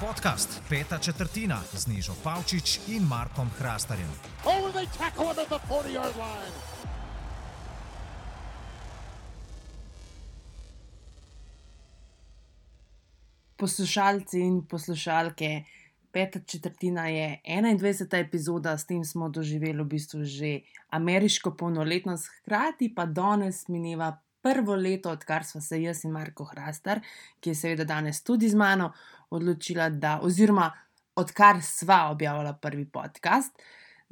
[0.00, 4.08] Podcast Peta četrtina z Nižo Pavčič in Markom Hrastarjem.
[4.44, 6.54] Oh, they tackle him at the 40 yard line.
[13.56, 15.64] Poslušalci in poslušalke,
[16.12, 18.20] peta četrtina je 21.
[18.20, 20.60] epizoda, s tem smo doživeli v bistvu že
[20.90, 27.00] ameriško polnoletnost, hkrati pa danes mineva prvo leto, odkar smo se jaz in Marko Hrastar,
[27.40, 28.90] ki je seveda danes tudi z mano,
[29.32, 30.68] odločila, da, oziroma
[31.16, 33.56] odkar sva objavila prvi podcast.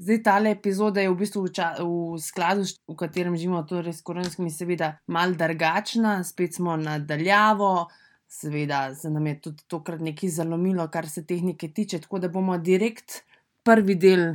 [0.00, 4.00] Zdaj, ta epizoda je v bistvu v, ča, v skladu, v katerem živimo, torej s
[4.02, 7.90] koronskimi, seveda, mal drugačna, spet smo nadaljavo,
[8.26, 12.56] seveda, se nam je tudi tokrat nekaj zalomilo, kar se tehnike tiče, tako da bomo
[12.58, 13.20] direkt
[13.62, 14.26] prvi del.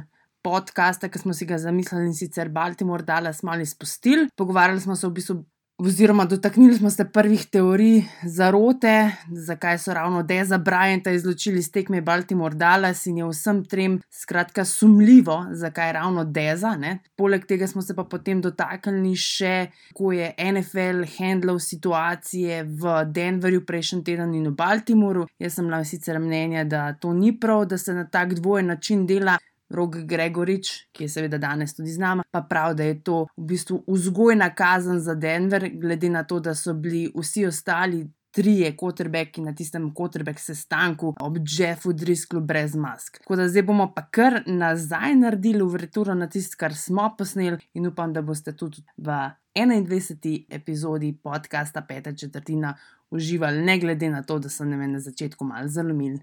[0.46, 4.30] Podcasta, ki smo si ga zamislili, in sicer Baltimore, da smo ali spustili.
[4.38, 5.36] Pogovarjali smo se v bistvu
[5.78, 12.02] oziroma dotaknili smo se prvih teorij zarote, zakaj so ravno Deza Bryanta izločili iz tekme
[12.02, 16.76] Baltimore Dallas in je vsem trem skratka sumljivo, zakaj ravno Deza.
[16.76, 17.00] Ne?
[17.16, 23.66] Poleg tega smo se pa potem dotaknili še, kako je NFL handlal situacije v Denverju
[23.66, 25.28] prejšnji teden in v Baltimoru.
[25.40, 29.06] Jaz sem bila sicer mnenja, da to ni prav, da se na tak dvojen način
[29.08, 29.38] dela.
[29.70, 33.48] Rog Gregorič, ki je seveda danes tudi z nami, pa pravi, da je to v
[33.52, 39.42] bistvu vzgojna kazen za Denver, glede na to, da so bili vsi ostali trije kotrbeki
[39.42, 43.18] na tistem kotrbek sestanku ob Jeffu Drisklu brez mask.
[43.18, 47.88] Tako da zdaj bomo pa kar nazaj naredili uverturo na tisto, kar smo posneli in
[47.88, 49.18] upam, da boste tudi v
[49.56, 50.46] 21.
[50.50, 52.76] epizodi podcasta Peta četrtina
[53.10, 56.20] uživali, ne glede na to, da so ne na začetku malo zalomili.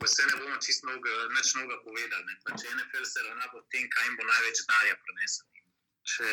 [0.00, 0.88] Vse ne bomo čisto
[1.36, 2.36] več mnogo povedali.
[2.48, 5.46] Če NFL se ravna po tem, kaj jim bo največ denarja prenesel.
[6.12, 6.30] Če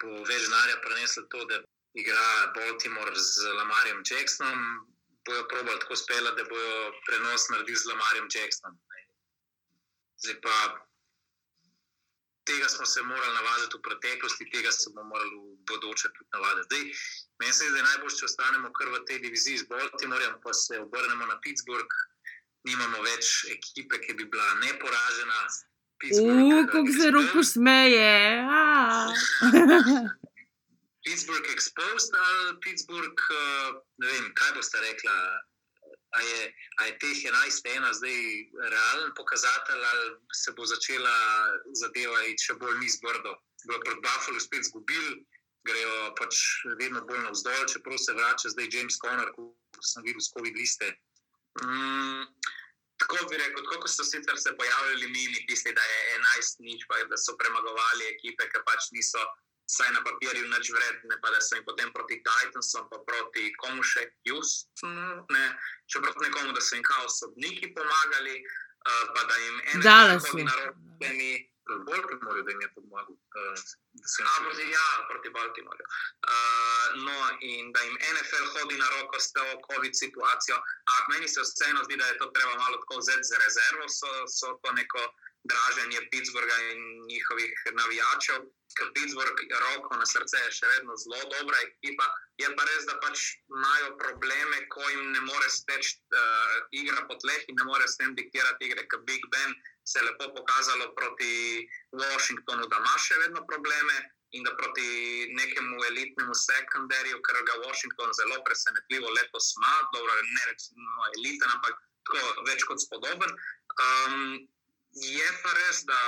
[0.00, 1.60] bo več denarja prenesel to, da
[2.00, 2.22] igra
[2.56, 4.62] Baltimore z Lamarjem Jacksonom,
[5.28, 6.78] bojo probali tako spela, da bojo
[7.08, 8.78] prenos naredili z Lamarjem Jacksonom.
[10.22, 10.56] Zdaj pa
[12.48, 16.80] tega smo se morali navaditi v preteklosti, tega se bomo morali v bodoče tudi navaditi.
[17.42, 20.54] Meni se zdi, da je najbolj, če ostanemo kar v tej diviziji z Baltimorjem, pa
[20.54, 22.00] se obrnemo na Pittsburgh
[22.68, 25.38] nimamo več ekipe, ki bi bila neporažena.
[26.02, 28.42] Uf, kako se roko smeje.
[31.04, 35.16] Pittsburgh exposed ali Pittsburgh, uh, ne vem, kaj boste rekla.
[36.12, 36.40] A je,
[36.78, 38.18] a je teh 11 ena zdaj
[38.74, 41.14] realen pokazatelj, ali se bo začela
[41.80, 43.32] zadeva iti še bolj niz brdo.
[43.70, 45.22] Bo pred Buffalo spet zgubili,
[45.66, 46.42] grejo pač
[46.78, 50.92] vedno bolj navzdol, čeprav se vrača zdaj James Conner, kot sem videl s COVID-liste.
[51.60, 52.24] Mm,
[52.96, 57.00] tako bi rekel, kot so sicer se pojavili mini, tisti, da je 11 nič, pa
[57.10, 59.20] da so premagovali ekipe, ki pač niso,
[59.68, 63.84] vsaj na papirju, nič vredne, pa da so jim potem proti Titansom, pa proti komu
[63.84, 65.46] še, Justonu, ne,
[65.86, 70.44] če proti nekomu, da so jim kao sodniki pomagali, uh, pa da jim eno stvar
[70.48, 70.56] na
[71.66, 73.56] kot morajo, da jim je pomagal, uh,
[74.18, 75.86] jim proti, ja, proti Baltimorju.
[75.86, 80.56] Uh, no, in da jim NFL hodi na roko s to COVID situacijo.
[80.90, 84.10] Ampak meni se vseeno zdi, da je to treba malo tako vzeti za rezervo, so,
[84.38, 85.02] so to neko
[85.50, 86.80] draženje Pittsburgha in
[87.10, 88.40] njihovih navijačev.
[88.76, 92.06] Ker Pittsburgh, roko na srce, je še vedno zelo dobra ekipa.
[92.40, 97.18] Je pa res, da pač imajo probleme, ko jim ne more steč uh, igra po
[97.24, 99.52] tleh in ne more s tem diktirati igre, kot Big Ben
[99.84, 103.96] se je lepo pokazalo proti Washingtonu, da ima še vedno probleme
[104.32, 104.88] in da proti
[105.36, 111.80] nekemu elitnemu sekundarju, ker ga Washington zelo presenetljivo letos ima, dobro, ne rečemo eliten, ampak
[112.06, 113.34] tako več kot spodoben.
[113.86, 114.48] Um,
[114.92, 116.00] je pa res, da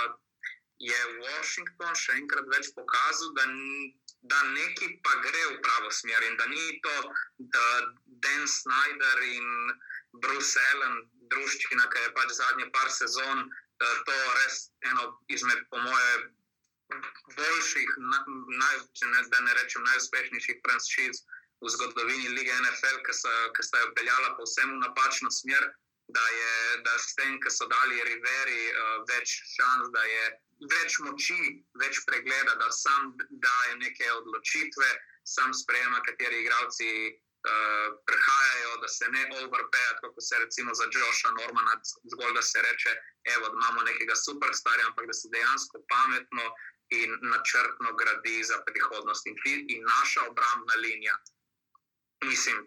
[0.85, 3.45] je Washington še enkrat več pokazal, da,
[4.33, 6.97] da neki pa gre v pravo smer in da ni to
[7.57, 7.67] da
[8.25, 9.49] Dan Snyder in
[10.25, 13.45] Bruce Allen, družščina, ki je pač zadnje par sezon
[13.79, 14.57] to je res
[14.91, 16.13] eno izmed, po moje,
[17.37, 18.77] boljših, naj,
[19.13, 21.25] ne, da ne rečem, najuspešnejših franšiz
[21.65, 23.01] v zgodovini lige NFL,
[23.57, 25.73] ki sta jo peljala povsem v napačno smer.
[26.15, 30.25] Da je da s tem, ki so dali Riveri uh, več šans, da je
[30.69, 34.91] več moči, več pregleda, da sam daje neke odločitve,
[35.25, 36.91] sam sprejema, kateri igravci
[37.51, 41.75] uh, prihajajo, da se ne overpejajo, kot se recimo za Joša Normana,
[42.13, 42.93] zgolj da se reče,
[43.35, 46.45] evo, da imamo nekega superstarja, ampak da se dejansko pametno
[47.01, 49.37] in načrtno gradi za prihodnost in,
[49.75, 51.17] in naša obrambna linija.
[52.31, 52.59] Mislim,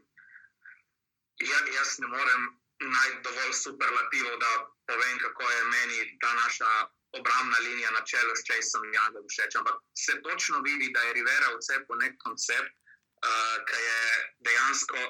[1.51, 2.43] ja, jaz ne morem
[2.79, 4.51] najti dovolj superlativov, da
[4.87, 6.69] povem, kako je meni ta naša.
[7.17, 11.47] Obrambna linija na čelu s Chaseom Youngom všeč, ampak se točno vidi, da je Rivera
[11.55, 12.73] vse po nek koncept,
[13.21, 13.99] ki je
[14.47, 15.01] dejansko.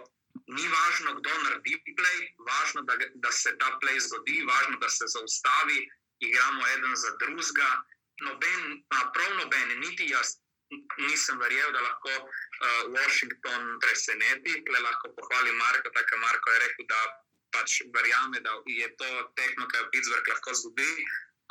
[0.47, 5.07] Ni važno, kdo naredi play, važno, da, da se ta play zgodi, važno, da se
[5.07, 5.79] zaustavi,
[6.19, 7.69] igramo eden za drugega.
[8.21, 8.83] Noben,
[9.13, 10.37] prav noben, niti jaz
[10.97, 14.63] nisem verjel, da lahko uh, Washington preseneti.
[14.71, 17.01] Le lahko pohvalim Marko, tako da Marko je rekel, da
[17.55, 21.07] pač verjame, da je to tekmo, ki jo Pittsburgh lahko zgodi.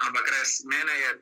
[0.09, 1.13] Ampak res mene je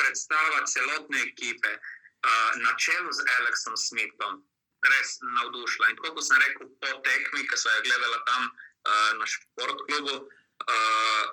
[0.00, 4.44] predstava celotne ekipe uh, na čelu z Aleksom Smithom
[4.94, 5.90] res navdušila.
[5.90, 10.16] In kot sem rekel, po tekmi, ki so jo gledali tam uh, na športklubu.
[10.66, 11.24] Uh,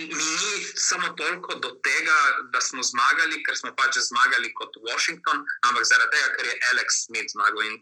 [0.00, 2.18] Ni samo toliko do tega,
[2.52, 7.04] da smo zmagali, ker smo pač zmagali kot Washington, ampak zaradi tega, ker je Alex
[7.04, 7.66] Smith zmagal.
[7.68, 7.74] In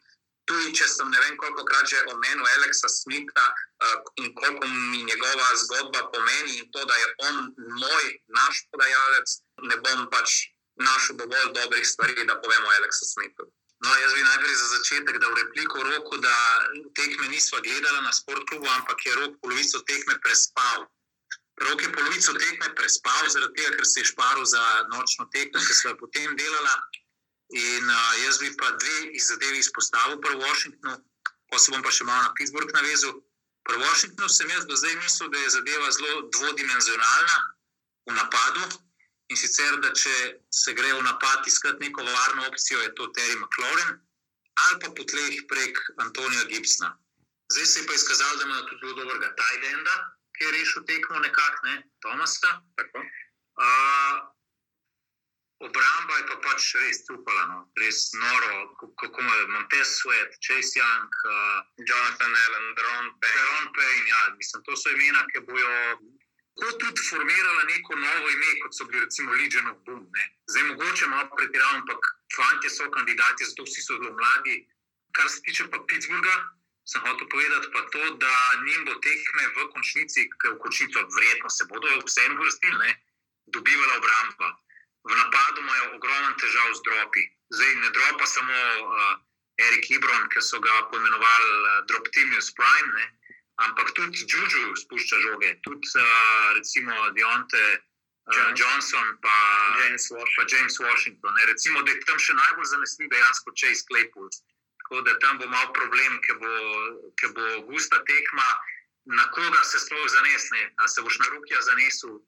[0.48, 5.04] tudi, če sem ne vem, koliko krat že omenil Alexa Smitha uh, in koliko mi
[5.04, 7.36] njegova zgodba pomeni, in to, da je on
[7.84, 8.06] moj,
[8.40, 9.36] naš podajalec,
[9.70, 10.48] ne bom pač
[10.80, 13.50] našel dovolj dobrih stvari, da povemo o Alexu Smithu.
[13.84, 16.36] No, jaz bi najprej za začetek dal repliko roku, da
[16.98, 20.86] tekme nismo gledali na sportklubu, ampak je rok polovico tekme prespal.
[21.62, 24.64] Rok je polovico tekme prespal, zaradi tega, ker se je šparil za
[24.94, 26.74] nočno tekmo, ki so jo potem delali.
[27.58, 30.98] In uh, jaz bi pa dve zadevi izpostavil, prvo Washingtonu,
[31.50, 33.14] pa se bom pa še malo na Pittsburgh navezal.
[33.64, 37.38] Prvo Washingtonu sem jaz do zdaj mislil, da je zadeva zelo dvodimenzionalna
[38.10, 38.68] v napadu.
[39.28, 40.14] In sicer, da če
[40.50, 43.98] se gre v napad iskati neko varno opcijo, je to Terry McLaurin
[44.58, 46.90] ali pa po tleh prek Antonija Gibsona.
[47.52, 49.94] Zdaj se je pa izkazalo, da ima tudi zelo dobrega Tajdenda,
[50.34, 52.50] ki je rešil tekmo nekako, ne Tomasa.
[53.58, 54.16] Uh,
[55.66, 57.58] obramba je pa pač res upala, no?
[57.80, 58.52] res noro,
[59.00, 63.44] kako ima Montez Sweat, Chase Young, uh, Jonathan Allen, Dron Payne.
[63.46, 65.72] Dron Payne, ja, mislim, to so imena, ki bojo
[66.58, 70.06] lahko tudi formirala neko novo ime, kot so bili recimo Legion of Boom.
[70.16, 70.24] Ne.
[70.50, 72.00] Zdaj, mogoče malo pretiravam, ampak
[72.36, 74.56] fanti so kandidati, zato vsi so zelo mladi.
[75.12, 76.36] Kar se tiče pa Pittsburgha,
[76.90, 78.34] sem hotel povedati pa to, da
[78.66, 82.88] njim bo tekme v končnici, ker v končnico vredno se bodo vsem vrstili,
[83.46, 84.48] dobivala obramba.
[85.08, 87.22] V napadu imajo ogromno težav z dropi.
[87.54, 89.14] Zdaj ne dropa samo uh,
[89.66, 92.92] Erik Ibron, ki so ga poimenovali uh, Drop Timius Prime.
[92.98, 93.06] Ne
[93.66, 96.06] ampak tudi Džužu spušča žoge, tudi uh,
[96.58, 99.36] recimo Dionte uh, Johnson pa
[99.82, 100.36] James Washington.
[100.36, 104.30] Pa James Washington recimo, da je tam še najbolj zanesljiv dejansko Chase Claypool.
[104.82, 106.52] Tako da tam bo mal problem, ker bo,
[107.36, 108.48] bo gusta tekma,
[109.18, 110.62] na koga se sploh zanesne.
[110.80, 112.18] A se boš na rokija zanesel,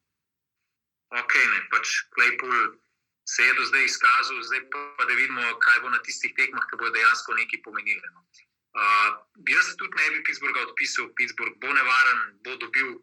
[1.22, 2.76] ok, ne, pač Claypool.
[3.30, 6.80] Se je do zdaj izkazal, zdaj pa da vidimo, kaj bo na tistih tekmah, ki
[6.80, 8.02] bodo dejansko nekaj pomenili.
[8.10, 8.24] No.
[8.70, 9.18] Uh,
[9.50, 13.00] jaz tudi ne bi Pittsburgha odpisal, Pittsburgh bo nevaren, bo dobil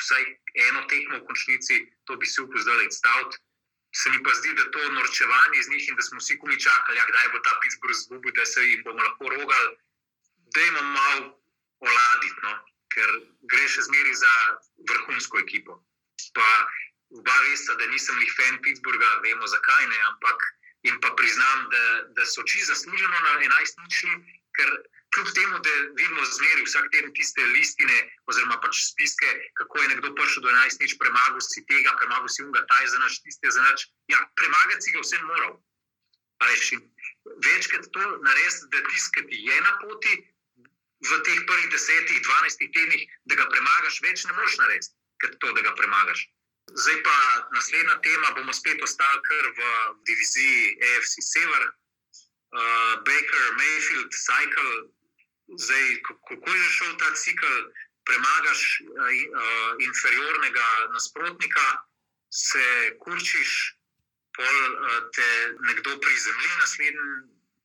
[0.00, 0.24] vsaj
[0.68, 1.76] eno tekmo v končnici,
[2.08, 3.36] to bi se upal zdaj staviti.
[3.92, 6.96] Se mi pa zdi, da to norčevanje iz njih in da smo vsi kumi čakali,
[6.96, 9.76] ja, kdaj bo ta Pittsburgh zgubil, da se jim bomo lahko rogali,
[10.54, 11.26] da jim malo
[11.80, 12.52] oladiti, no?
[12.94, 13.10] ker
[13.50, 14.32] gre še zmeri za
[14.90, 15.76] vrhunsko ekipo.
[16.34, 16.46] Pa
[17.18, 20.46] oba veste, da nisem jih fan Pittsburgha, vemo zakaj ne, ampak
[20.86, 21.84] jim pa priznam, da,
[22.16, 24.16] da so čisto zasluženo na 11 ničli,
[24.58, 24.70] ker
[25.14, 27.98] kljub temu, da vidimo zmeri vsak teden tiste listine,
[28.30, 32.44] oziroma pač spiske, kako je nekdo prišel do 11, nič premagal si tega, premagal si
[32.46, 33.88] unga, taj za naš, tiste za naš.
[34.12, 35.58] Ja, premagati si ga vsem moral.
[37.46, 40.12] Večkrat to narediti, da tiskati je na poti
[41.00, 45.52] v teh prvih desetih, dvanajstih tednih, da ga premagaš, več ne moreš narediti, ker to,
[45.56, 46.28] da ga premagaš.
[46.70, 47.16] Zdaj pa
[47.56, 49.60] naslednja tema, bomo spet ostali kar v
[50.06, 51.64] diviziji AFC Sever.
[52.50, 54.90] Uh, Baker, Mayfield, Cycle,
[55.58, 57.54] Zdaj, kako je šel ta cikl,
[58.06, 59.10] premagaš uh,
[59.88, 61.66] inferiornega nasprotnika,
[62.30, 62.66] se
[63.02, 63.52] kurčiš,
[64.36, 65.28] pol uh, te
[65.68, 67.10] nekdo prizemlji naslednji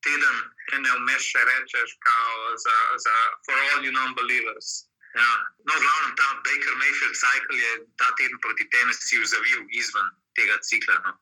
[0.06, 0.38] teden,
[0.74, 3.15] in ne umeš še rečeš, kao za, za
[3.46, 4.89] for all you non-believers.
[5.15, 5.30] Ja.
[5.63, 10.58] No, v glavnem, ta Baker Mayfield cycle je ta teden proti Tennessee zavil izven tega
[10.60, 10.98] cikla.
[11.06, 11.13] No.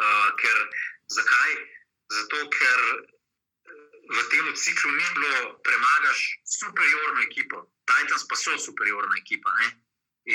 [0.00, 0.58] Uh, ker,
[1.12, 1.52] zakaj?
[2.12, 2.80] Zato, ker
[4.12, 7.56] v tem ciklu ni bilo premagaš superiorno ekipo.
[7.88, 9.50] Titans pa so superiorna ekipa.
[9.60, 9.68] Ne?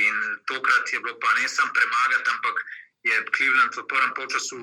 [0.02, 0.16] In
[0.50, 2.56] tokrat je bilo pa ne samo premagati, ampak
[3.04, 4.58] je Cleveland v prvem času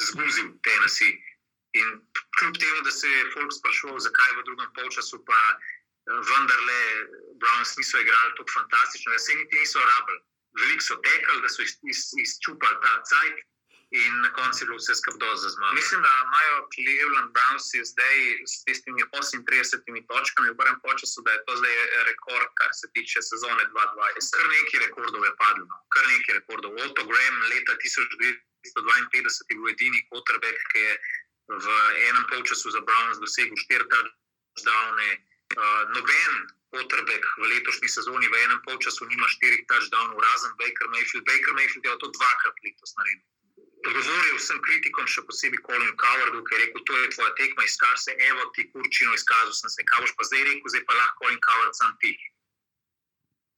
[0.00, 1.20] zguzil Tennessee.
[1.74, 1.88] In
[2.38, 5.58] kljub temu, da se je Fox sprašoval, zakaj v drugem času pa eh,
[6.28, 6.80] vendarle
[7.40, 10.20] Browns niso igrali tako fantastično, da se niti niso rabili.
[10.60, 11.62] Veliko so tekali, da so
[12.22, 13.36] izčupali ta cajt
[14.02, 15.74] in na koncu je bilo vse skupaj za zmago.
[15.80, 18.16] Mislim, da imajo Cleveland Browns zdaj
[18.52, 21.74] s tistimi 38 točkami v prvem času, da je to zdaj
[22.10, 24.34] rekord, kar se tiče sezone 2020.
[24.36, 25.76] Kar nekaj rekordov je padlo, no.
[25.94, 26.70] kar nekaj rekordov.
[26.84, 30.92] Otto Graham leta 1952 je bil edini quarterback, ki je
[31.64, 31.66] v
[32.08, 35.10] enem polčasu za Browns dosegel štiri touchdowne.
[35.54, 36.32] Uh, noben
[36.74, 41.24] potrebek v letošnji sezoni v enem polčasu nima štirih touchdownov, razen Baker Mayfield.
[41.30, 43.33] Baker Mayfield je to dvakrat letos naredil.
[43.84, 47.98] Odgovoril sem kritikom, še posebej Colinu Cowardu, ki je rekel: To je tvoja tekma, izkaž
[48.00, 49.84] se, evo ti kurčino, izkazal sem se.
[49.90, 52.14] Kaj boš pa zdaj rekel, zdaj pa lahko Colin Coward sam ti.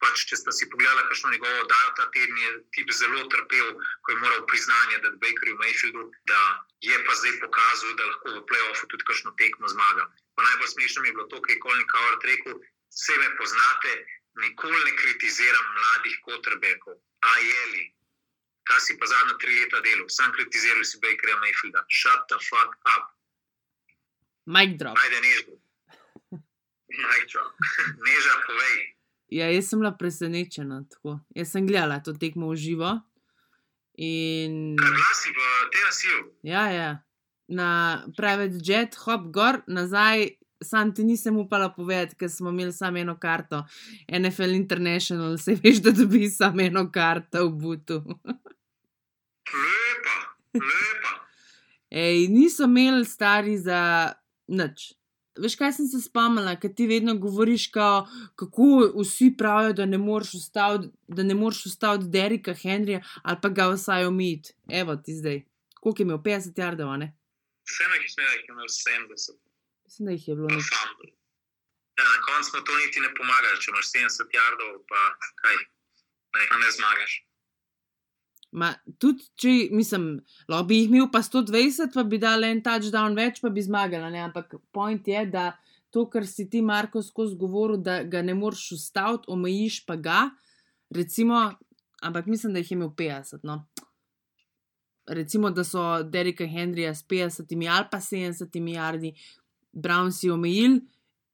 [0.02, 3.71] Pač, če ste si pogledali, kakšno njegovo oddajo ta teden, je tip zelo trpel,
[4.02, 6.40] ko je moral priznanje, da Bakerju Mayfieldu, da
[6.85, 10.11] je pa zdaj pokazal, da lahko v playoffu tudi kakšno tekmo zmaga.
[10.37, 12.61] Pa najbolj smešno mi je bilo to, kar je Colin Coward rekel:
[12.92, 13.92] Vse me poznate,
[14.42, 17.95] nikoli ne kritiziram mladih kotrbekov, a jeli
[18.66, 21.85] kaj si pa zadnja tri leta delal, sam kritiziral si Bakerja Mayfielda.
[21.88, 23.06] Shut the fuck up.
[24.46, 24.99] Mike drop.
[25.02, 25.54] Ajde, neža.
[26.88, 27.52] Mike drop.
[28.06, 28.76] Neža, povej.
[29.28, 30.85] Ja, jaz sem bila presenečena.
[30.90, 31.18] Tako.
[31.35, 32.92] Jaz sem gledala to tekmo v živo.
[33.99, 34.76] In...
[34.78, 36.20] Kaj glasi v TNC-u?
[36.46, 36.90] Ja, ja.
[37.49, 37.68] Na
[38.16, 40.37] private jet, hop gor, nazaj.
[40.62, 43.61] Sam ti nisem upala povedati, ker smo imeli samo eno karto,
[44.08, 47.99] NFL International, se veš, da dobi samo eno karto v Butu.
[49.54, 50.16] Lepa,
[50.54, 51.26] lepa.
[51.90, 54.12] Ej, niso imeli stari za
[54.48, 54.92] nič.
[55.36, 58.06] Veš, kaj sem se spomnila, ker ti vedno govoriš, kao,
[58.40, 63.48] kako vsi pravijo, da ne moreš ustaviti, da ne moreš ustaviti Derika Henrija ali pa
[63.48, 64.54] ga vsaj omiti.
[64.68, 65.42] Evo ti zdaj.
[65.80, 67.12] Koliko je imel 50 jardov, ne?
[67.68, 69.36] Vseeno jih je imel 70.
[69.84, 71.12] Mislim, da jih je bilo nekaj.
[71.98, 75.00] Ja, na koncu to niti ne pomagali, če imaš 70 jardov, pa
[75.42, 75.56] kaj,
[76.34, 77.25] ne, ne zmagaš.
[78.52, 78.70] Ma,
[79.02, 83.40] tudi, če mislim, lahko bi jih imel pa 120, pa bi dal en touchdown več,
[83.42, 84.06] pa bi zmagal.
[84.22, 85.50] Ampak point je, da
[85.90, 90.20] to, kar si ti, Marko, skozi govoril, da ga ne moreš ustaviti, omejiš pa ga.
[90.94, 91.40] Recimo,
[92.06, 93.44] ampak mislim, da jih je imel 50.
[93.44, 93.64] No.
[95.06, 99.14] Recimo, da so Derika Henrija s 50 ali pa 70 milijardi
[99.72, 100.80] Brownsi omejili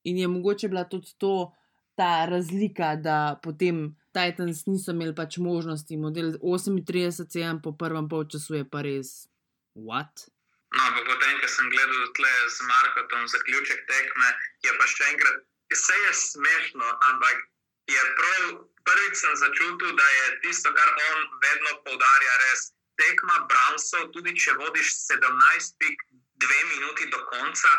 [0.05, 1.53] in je mogoče bila tudi to
[1.95, 3.93] ta razlika, da potem.
[4.13, 9.27] Titans niso imeli pač možnosti, model 38, po prvem polčasu je pa res.
[9.75, 10.29] What?
[10.73, 14.29] No, pa potem, ko sem gledal tle z Markotom zaključek tekme,
[14.65, 15.41] je pa še enkrat,
[15.73, 17.49] vse je smešno, ampak
[17.89, 18.45] je prav
[18.85, 24.57] prvič sem začutil, da je tisto, kar on vedno poudarja, res tekma Brownsov, tudi če
[24.61, 26.05] vodiš 17 pik,
[26.43, 27.71] dve minuti do konca,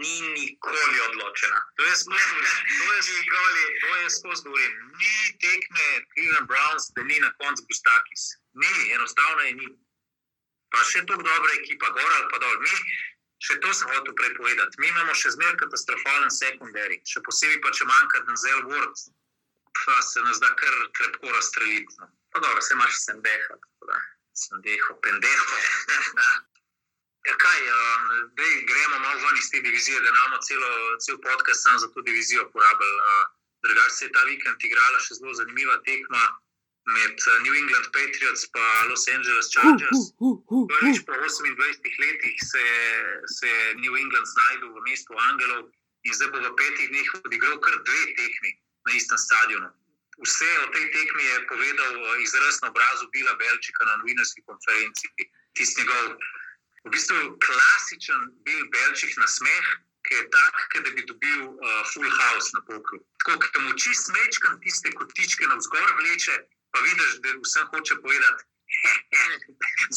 [0.00, 1.60] ni nikoli odločena.
[1.76, 1.94] To je
[4.10, 4.74] skozi govorim.
[5.00, 8.22] Ni tekme Cleveland Browns, da ni na koncu Gustakis.
[8.60, 9.68] Ni, enostavno je ni.
[10.72, 12.56] Pa še tako dobra ekipa, gor ali pa dol.
[12.64, 12.74] Mi,
[13.46, 14.80] še to sem hotel prepovedati.
[14.80, 19.04] Mi imamo še zmeraj katastrofalen sekundari, še posebej pa če manjka Denzel Ward,
[19.82, 22.00] pa se nas da kar krepko razstreliti.
[22.00, 22.08] No.
[22.32, 24.00] Pa dobro, se imaš sem deha, tako da
[24.44, 25.60] sem deho, pendeho.
[27.28, 28.06] Ja, kaj, um,
[28.38, 30.70] dej, gremo malo ven iz te divizije, da imamo celo,
[31.04, 32.98] cel podcast samo za to divizijo porabili.
[32.98, 33.24] Uh,
[33.62, 36.22] Drugače se je ta vikend igrala še zelo zanimiva tekma
[36.96, 40.00] med uh, New England Patriots in Los Angeles Chargers.
[40.72, 42.64] Prvič po 28 letih se,
[43.36, 45.70] se je New England znašel v mestu Angelov
[46.02, 48.50] in zdaj bo v petih dneh odigral kar dve tekmi
[48.90, 49.70] na istem stadionu.
[50.26, 55.06] Vse o tej tekmi je povedal uh, izraz na obrazu Bila Belčika na novinarski konferenci.
[55.54, 56.18] Tisti njegov
[56.84, 59.66] v bistvu klasičen bil belčih na smeh,
[60.02, 62.98] ki je tak, da bi dobil uh, full house na pokru.
[63.22, 66.34] Tako da mu čist mečkam tiste kotičke na vzgor vleče,
[66.72, 68.42] pa vidiš, da vsem hoče povedati.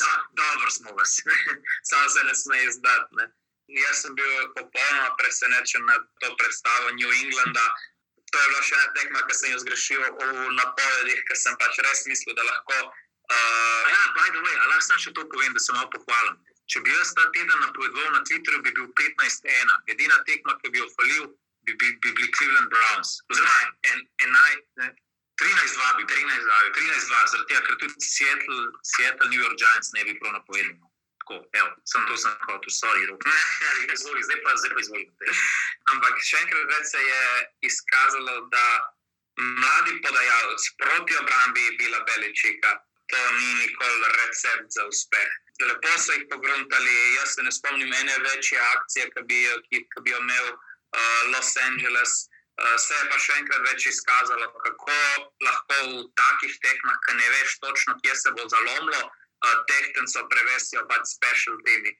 [0.01, 0.11] da,
[0.41, 1.17] dobro smo vas,
[1.89, 3.15] samo se ne sme izdati.
[3.17, 3.25] Ne.
[3.67, 7.65] Jaz sem bil popolnoma presenečen nad to predstavo New Englanda.
[8.31, 11.79] To je bila še ena tekma, ki sem jo zgrešil v napovedih, ker sem pač
[11.81, 12.77] res mislil, da lahko.
[13.25, 16.37] Uh, ja, by the way, ali lahko še to povem, da sem malo pohvalen.
[16.71, 19.73] Če bi jaz ta teden napovedal na Twitterju, bi bil 15-1.
[19.93, 21.27] Edina tekma, ki bi jo falil,
[21.67, 23.19] bi, bi, bi bili Cleveland Browns.
[23.29, 24.89] Oziroma, en, enaj, ne,
[25.41, 30.17] 13-2, bi 13-2, 13-2, zaradi tega, ker tudi Seattle, Seattle, New York Giants ne bi
[30.17, 30.89] prav napovedal.
[31.21, 33.29] Tako, evo, sem to sem hotel, sorry, rok.
[33.29, 33.37] Ne,
[33.93, 35.37] izvoli, zdaj pa, zdaj pa izvolite.
[35.93, 37.23] Ampak še enkrat več se je
[37.69, 38.65] izkazalo, da
[39.37, 42.77] mladi podajalec proti obrambi bila Beličika.
[43.13, 47.15] To ni nikoli recept za uspeh lepo so jih pogruntali.
[47.15, 51.21] Jaz se ne spomnim ene večje akcije, ki bi, ki, ki bi jo imel uh,
[51.31, 52.29] Los Angeles.
[52.55, 54.99] Uh, se je pa še enkrat več izkazalo, kako
[55.43, 60.85] lahko v takih tekmah, ki ne veš točno, kje se bo zalomilo, uh, tehtenco prevesijo
[60.91, 61.91] pač special temi.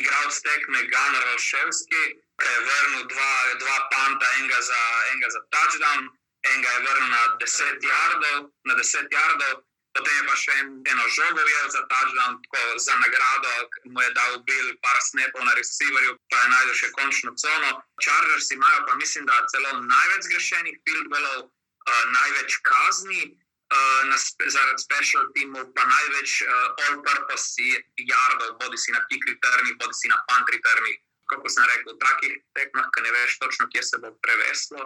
[0.00, 2.02] Igral stekme Gunnar Olševski,
[2.40, 3.32] ki je vrnil dva,
[3.64, 6.08] dva panta, enega za, enega za touchdown,
[6.52, 11.04] enega je vrnil na 10 jardov, na 10 jardov Potem je pa še en, eno
[11.10, 13.54] žogo ujel za touchdown, tako za nagrado,
[13.90, 17.70] mu je dal bil par snepov na receiverju, pa je najdel še končno cono.
[17.98, 23.22] Chargers imajo pa mislim, da celo največ zgrešenih fieldballov, uh, največ kazni.
[23.70, 24.16] Uh, na,
[24.50, 26.54] zaradi special teamov, pa največ uh,
[26.86, 27.68] all-purpose
[28.02, 30.96] yardov, bodi si na kick returnih, bodi si na punt returnih.
[31.30, 34.82] Kako sem rekel, v takih tekmah, ki ne veš točno, kje se bo preveslo,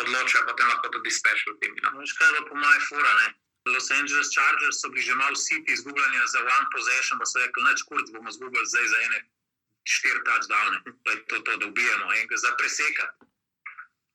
[0.00, 1.76] odloča potem lahko tudi special team.
[1.84, 3.28] No, veš kaj, da po mojem fura, ne?
[3.66, 7.62] Los Angeles Chargers so bili že malo siti izgubljanja za one possession, pa so rekli,
[7.68, 9.18] neč kurc bomo izgubili zdaj za ene
[9.94, 13.04] štiri touchdowne, pa je to, to da ubijemo, enega za preseka.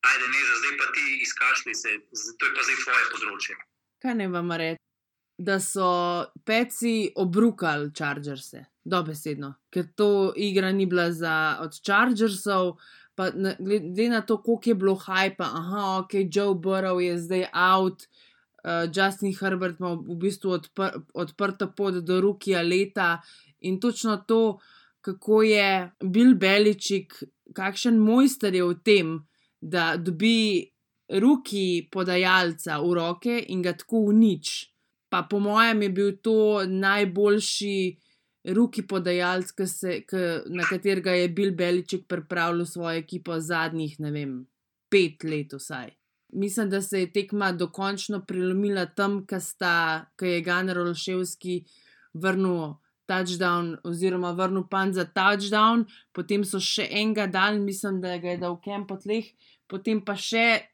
[0.09, 1.89] Ajde, ne, zdaj pa ti izkašli se,
[2.37, 3.55] to je pa zdaj tvoje področje.
[4.03, 4.83] Kaj ne vam reči?
[5.37, 5.87] Da so
[6.45, 12.79] peci obrukali Chargerse, dobesedno, ker to igra ni bila za od Chargersov,
[13.17, 18.07] pa glede na to, koliko je bilo hajpa, aha, ok, Joe Burrow je zdaj out,
[18.63, 23.17] uh, Justin Herbert ima v bistvu odpr odprto pot do Rukija leta
[23.59, 24.59] in točno to,
[25.01, 27.13] kako je Bill Beličik,
[27.53, 29.13] kakšen mojster je v tem,
[29.61, 30.67] da dobi
[31.07, 34.67] Ruki podajalca v roke in ga tako unič.
[35.09, 37.77] Pa po mojem je bil to najboljši
[38.51, 39.53] ruki podajalec,
[40.51, 44.35] na katerega je Bill Beliček pripravljal svojo ekipo zadnjih, ne vem,
[44.89, 45.96] pet let vsaj.
[46.33, 51.63] Mislim, da se je tekma dokončno prelomila tam, ko je Gunnar Olševski
[52.13, 52.75] vrnil
[53.07, 58.41] touchdown, oziroma vrnil pan za touchdown, potem so še enega dal, mislim, da ga je
[58.41, 59.29] dal v kempo tleh,
[59.71, 60.67] potem pa še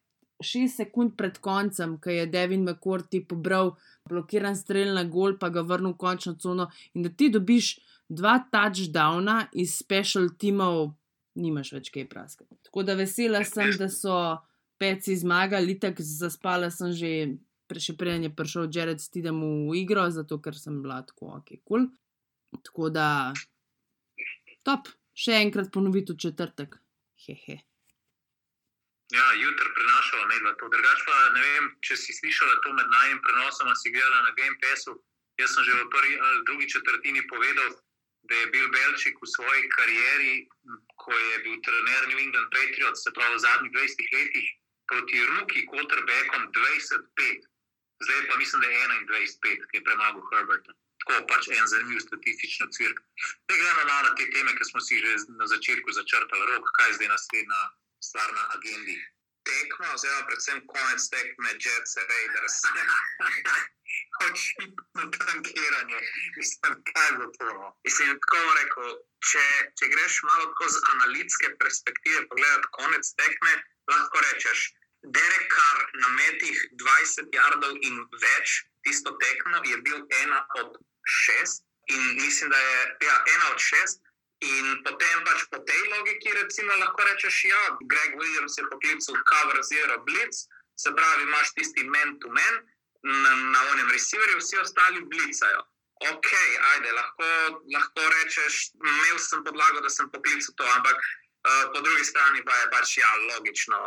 [0.43, 3.75] šest sekund pred koncem, ko je Devin McCourty pobral
[4.09, 6.67] blokiran strel na gol, pa ga vrnil v končno cono.
[6.97, 7.77] In da ti dobiš
[8.09, 10.95] dva touchdowna iz special timov,
[11.39, 12.57] nimaš več kaj praskati.
[12.65, 14.17] Tako da vesela sem, da so
[14.77, 17.11] peci zmagali, tako zaspala sem že,
[17.73, 21.87] še prej je prišel Jared Stidem v igro, zato ker sem bila tako ok, kul.
[21.87, 21.91] Cool.
[22.61, 23.33] Tako da,
[24.67, 26.77] top, še enkrat ponoviti v četrtek.
[27.25, 27.63] Hehe.
[29.13, 30.67] Ja, jutri prenašala medva to.
[30.73, 34.57] Drugač pa ne vem, če si slišala to med najim prenosom, si gledala na Game
[34.61, 34.97] Passu.
[35.41, 37.69] Jaz sem že v prvi ali drugi četrtini povedal,
[38.29, 40.33] da je bil Belčik v svoji karieri,
[40.95, 44.47] ko je bil trener New England Patriots, se pravi v zadnjih 20 letih,
[44.93, 47.47] proti Ruki quarterbackom 25,
[48.05, 50.71] zdaj pa mislim, da je 21, ki je premagal Herberta.
[51.01, 52.99] Tako pač en zanimiv statistični cvirk.
[53.49, 56.87] Ne gremo malo na te teme, ki smo si že na začetku začrtali, rok, kaj
[56.89, 57.61] je zdaj naslednja
[58.07, 58.95] stvar na agendi.
[59.49, 62.57] Tekmo, oziroma predvsem konec tekme Jets Raiders.
[64.25, 65.99] Očitno tankiranje,
[66.37, 67.49] mislim, kaj bo to.
[67.57, 67.67] No?
[67.87, 68.95] Mislim, tako rekel,
[69.31, 69.43] če,
[69.79, 73.53] če greš malo z analitske perspektive pogledati konec tekme,
[73.91, 74.59] lahko rečeš,
[75.03, 81.63] Derek Carr na metih 20 jardov in več, tisto tekmo je bil ena od šest.
[81.91, 83.99] In mislim, da je ja, ena od šest.
[84.43, 88.63] In potem pač po tej logiki, recimo, lahko rečeš, da ja, je Greg Williams je
[88.71, 92.55] poklical Cover Zero Blitz, se pravi, imaš tisti men-to-men
[93.03, 95.61] na, na onem receiverju, vsi ostali blicajo.
[96.11, 96.29] Ok,
[96.71, 97.27] ajde, lahko,
[97.75, 100.99] lahko rečeš, imel sem podlago, da sem poklical to, ampak
[101.43, 103.77] Eh, po drugi strani pa je pač ja, logično,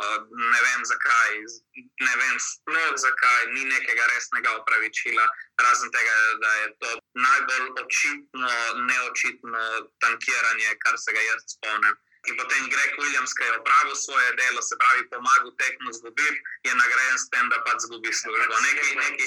[0.53, 1.31] ne vem zakaj,
[2.07, 5.25] ne vem sploh zakaj, ni nekega resnega opravičila,
[5.65, 6.91] razen tega, da je to
[7.25, 8.51] najbolj očitno,
[8.91, 9.63] neočitno
[10.05, 11.97] tankiranje, kar se ga jaz spomnim.
[12.29, 16.77] In potem Greg Williams, ki je opravil svoje delo, se pravi, pomagal tekmo zgubiti, je
[16.83, 18.53] nagrajen s tem, da pač zgubi službo.
[18.67, 19.25] Neki, neki,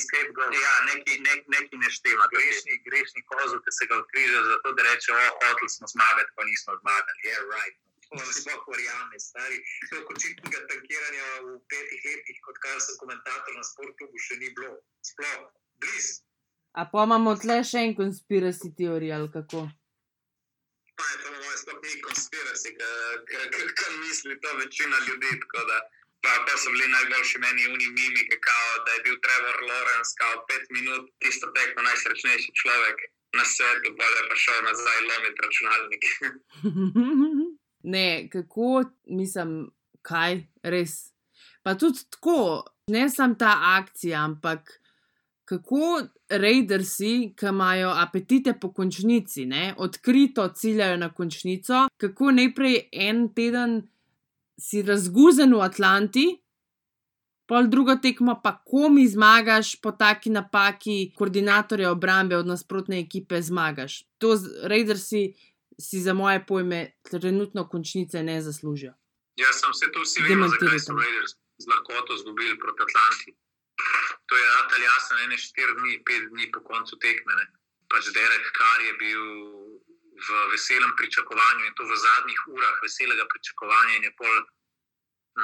[0.62, 2.30] ja, neki, neki, neki neštima.
[2.34, 6.50] Grešni, grešni kozul, ki se ga odkriža, zato da reče, o, hoteli smo zmagati, pa
[6.50, 7.30] nismo zmagali.
[7.30, 7.78] Yeah, right
[8.40, 9.58] sploh verjame, stari.
[9.90, 14.74] Tako očitnega tankiranja v petih letih, kot kar sem komentator na sportu, še ni bilo.
[15.06, 15.46] Sploh,
[15.82, 16.20] bliz.
[16.78, 19.66] A pa imamo tle še en konspiracijski teorij ali kako?
[20.98, 22.74] Pa je to moje sploh ni konspiracijski,
[23.80, 25.30] kar misli to večina ljudi.
[26.20, 30.44] Pa, pa so bili najboljši meni uni mimi, kao, da je bil Trevor Lawrence, kao
[30.48, 32.98] pet minut, tisto tekmo najsrečnejši človek
[33.38, 36.04] na svetu, pa je pa šel nazaj lomiti računalnik.
[37.82, 39.70] Ne, kako, mislim,
[40.02, 41.12] kaj, res.
[41.62, 44.80] Pa tudi tako, ne samo ta akcija, ampak
[45.50, 53.24] kako raidersi, ki imajo apetite po končnici, ne, odkrito ciljajo na končnico, kako najprej en
[53.34, 53.80] teden
[54.60, 56.26] si razguzen v Atlanti.
[57.50, 64.04] Pol druga tekma, pa komi zmagaš po taki napaki, koordinatorja obrambe od nasprotne ekipe zmagaš.
[64.22, 64.36] To
[64.70, 65.24] raidersi
[65.80, 68.92] si za moje pojme trenutno končnice ne zaslužijo.
[69.36, 73.30] Jaz sem vse to vsi videl, zakaj so Raiders z lahkoto izgubili proti Atlanti.
[74.26, 77.32] to je rad jasno, ene štiri dni, pet dni po koncu tekme.
[77.40, 77.46] Ne.
[77.90, 79.22] Pač Derek, kar je bil
[80.26, 84.36] v veselem pričakovanju in to v zadnjih urah veselega pričakovanja in je pol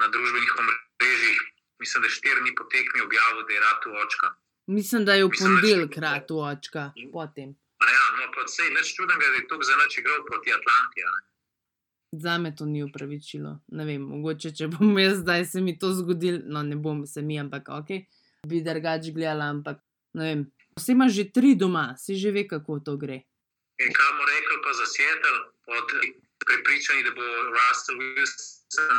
[0.00, 1.40] na družbenih omrežjih,
[1.82, 4.26] mislim, da štiri dni po tekmi objavil, da je rad v očka.
[4.66, 6.90] Mislim, da je v ponedeljek krat v očka.
[7.12, 7.54] Potem.
[7.80, 11.04] Ja, no, pa vse je neč čudnega, da je to za noč igral proti Atlantiji.
[12.12, 13.58] Za me to ni upravičilo.
[13.68, 17.22] Ne vem, mogoče če bom jaz zdaj se mi to zgodil, no ne bom se
[17.22, 17.90] mi, ampak ok,
[18.48, 19.82] bi drugače gledala, ampak
[20.16, 20.46] ne vem.
[20.76, 23.20] Vse ima že tri doma, si že ve, kako to gre.
[23.84, 25.40] In kaj mu rekel pa za Seattle,
[25.76, 25.92] od
[26.46, 28.96] prepričanja, da bo Russell Wilson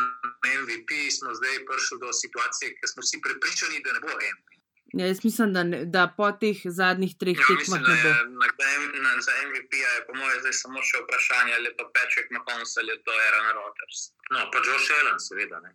[0.62, 4.47] MVP, smo zdaj prišli do situacije, ker smo vsi prepričani, da ne bo MVP.
[4.94, 8.10] Ja, jaz mislim, da, ne, da po teh zadnjih treh Ja, tekmah ne bo.
[8.40, 11.92] na, na, na, za MVP je po mojem zdaj samo še vprašanje, ali je to
[11.96, 14.00] Patrick Mahomes ali je to Aaron Rodgers.
[14.32, 15.60] No, pa Josh Allen, seveda.
[15.60, 15.72] Ne.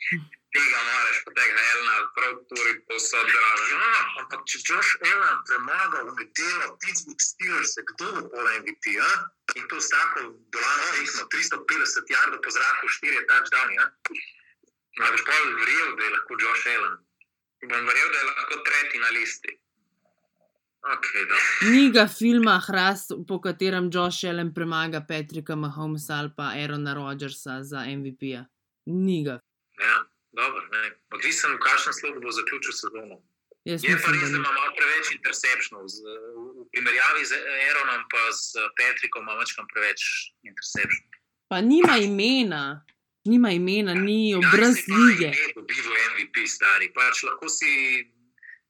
[0.56, 3.74] Tega moraš po tega Elna, prav turi posod draži.
[3.76, 3.90] No,
[4.22, 8.96] ampak če Josh Allen premaga v nedeljo Pittsburgh Steelers, kdo bo pol MVP?
[9.04, 9.10] A?
[9.60, 13.76] In to s tako dolano tekmo, 350 jardov po zraku, 4 touchdowni.
[13.84, 13.86] a?
[15.04, 16.96] A boš pol verjel, da je lahko Josh Allen?
[17.70, 19.52] Bom verjel, da je lahko tretji na listi.
[20.86, 21.22] Okay,
[21.70, 27.62] Ni ga filma Hrast, po katerem Josh Allen premaga Patrika Mahomesa ali pa Aarona Rodgersa
[27.62, 28.44] za MVP-ja.
[28.86, 29.40] Ni ga.
[29.82, 29.96] Ja,
[30.32, 30.62] dobro.
[30.72, 30.94] ne.
[31.10, 33.18] Odvisen, v kakšnem slogu bo zaključil sezono.
[33.66, 35.90] Jaz Je pa res, da da ima malo preveč interceptionov.
[36.62, 37.34] V primerjavi z
[37.66, 40.00] Aaronom pa s Patrikom ima večkrat preveč
[40.46, 41.18] interceptionov.
[41.50, 42.86] Pa nima imena,
[43.26, 45.28] nima imena, ni obraz Kdaj si pa lige.
[45.28, 46.88] ime dobival MVP, stari.
[46.90, 47.70] Pač lahko si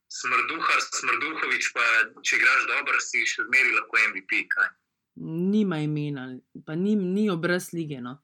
[0.08, 1.84] smrduhar, smrduhovič, pa
[2.20, 4.46] če igraš dobro, si še zmeri lahko MVP.
[4.48, 4.68] Kaj?
[5.16, 6.26] Nima imena,
[6.62, 8.00] pa ni, ni obraz lige.
[8.00, 8.16] No.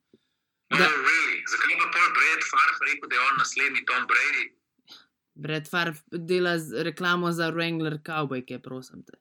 [0.69, 0.87] Oh, Da.
[0.87, 1.39] really?
[1.45, 4.45] Zakaj pa pol Brad Farf rekel, da je on naslednji Tom Brady?
[5.37, 9.17] Brad Farf dela z- reklamo za Wrangler Cowboyke, prosim te.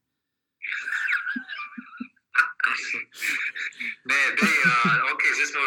[4.12, 5.62] Ne, dej, uh, okay, zdaj smo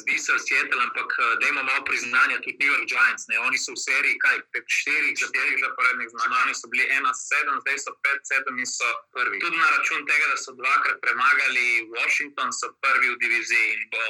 [0.00, 3.24] zdi se Seattle, ampak uh, dajmo malo priznanja tudi New York Giants.
[3.28, 3.38] Ne?
[3.46, 7.78] Oni so v seriji, kaj, pet, štirih, štirih zaporednih zmaganj, so bili ena sedem, zdaj
[7.84, 9.40] so pet, sedem in so prvi.
[9.40, 14.04] Tudi na račun tega, da so dvakrat premagali Washington, so prvi v diviziji in bo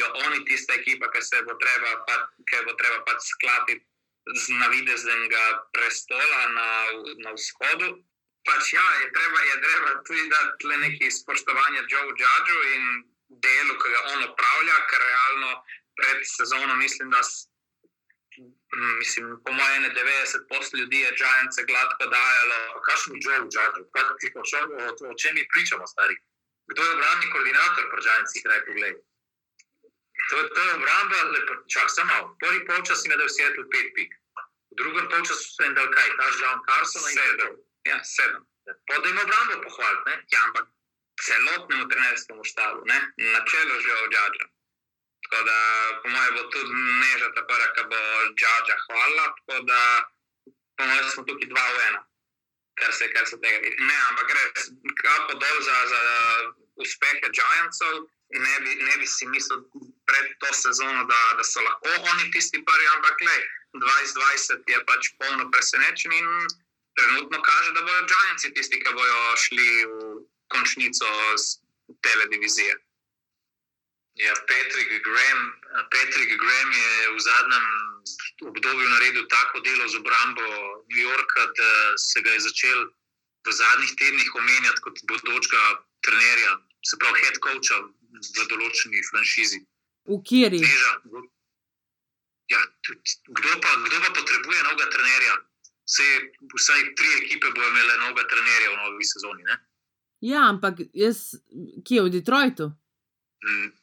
[0.00, 2.14] jo oni tista ekipa, ki se bo treba, pa,
[2.66, 3.84] bo treba pač sklapiti
[4.36, 6.70] z navideznega prestola na,
[7.24, 7.88] na vzhodu.
[8.48, 12.84] Pač ja, je treba, je treba tudi dati le nekaj spoštovanja Joe Judgeu in
[13.44, 15.50] delu, ki ga on opravlja, ker realno
[16.00, 17.20] pred sezono mislim, da
[18.98, 22.58] mislim, po mojem, 90 posto ljudi je Giants gladko dajalo.
[22.86, 23.80] Kakšen Joe Judge,
[24.38, 24.42] o,
[25.06, 26.16] o, o čem mi pričamo, stari?
[26.70, 28.96] Kdo je obrambni koordinator pri Giantsih, kraj pogled?
[30.30, 32.16] To, to je obramba, lepo, čak, samo.
[32.40, 34.10] Prvi polčas si me dal Seattle 5 pik.
[34.70, 37.52] V drugem polčasu so jim dal kaj, ta John Carson in sedem.
[37.88, 38.44] Ja, sedem.
[38.86, 40.12] Podajmo obrambo pohvaliti?
[40.32, 40.66] Ja, ampak
[41.26, 42.98] celotnemu trenerskemu štabu, ne?
[43.16, 44.46] Na čelu že od Džadža.
[45.24, 45.58] Tako da,
[46.02, 48.00] po mojem, bo tudi neža ta prva, ki bo
[48.40, 49.80] Džadža hvala, tako da,
[50.76, 52.00] po mojem, smo tukaj dva v ena.
[52.80, 53.76] Kar se, kar se tega vidi.
[53.84, 54.70] Ne, ampak res,
[55.02, 56.00] kako dol za, za
[56.84, 59.64] uspehe Giantsov, ne bi, ne bi si mislil
[60.08, 63.36] pred to sezono, da, da so lahko oni tisti prvi, ampak le
[63.84, 66.28] 2020 je pač polno presenečen in
[67.00, 69.98] trenutno kaže, da bodo Giantsi tisti, ki bodo šli v
[70.52, 71.58] končnico z
[72.06, 72.76] televizije.
[74.20, 75.42] Ja, Patrick Graham,
[75.94, 77.66] Patrick Graham je v zadnjem
[78.50, 80.46] obdobju naredil tako delo z obrambo
[80.90, 82.78] New Yorka, da se ga je začel
[83.46, 85.62] v zadnjih tednih omenjati kot bodočega
[86.04, 86.52] trenerja,
[86.84, 87.78] se pravi head coacha
[88.38, 89.60] v določeni franšizi.
[90.10, 90.20] V.
[90.66, 90.92] Neža,
[92.50, 92.60] ja,
[93.28, 95.34] kdo, pa, kdo pa potrebuje novega trenerja?
[95.90, 96.06] Vse,
[96.54, 99.42] vsaj tri ekipe bodo imele novega trenerja v novi sezoni.
[99.42, 99.56] Ne?
[100.22, 101.34] Ja, ampak jaz,
[101.82, 102.68] ki je v Detroitu.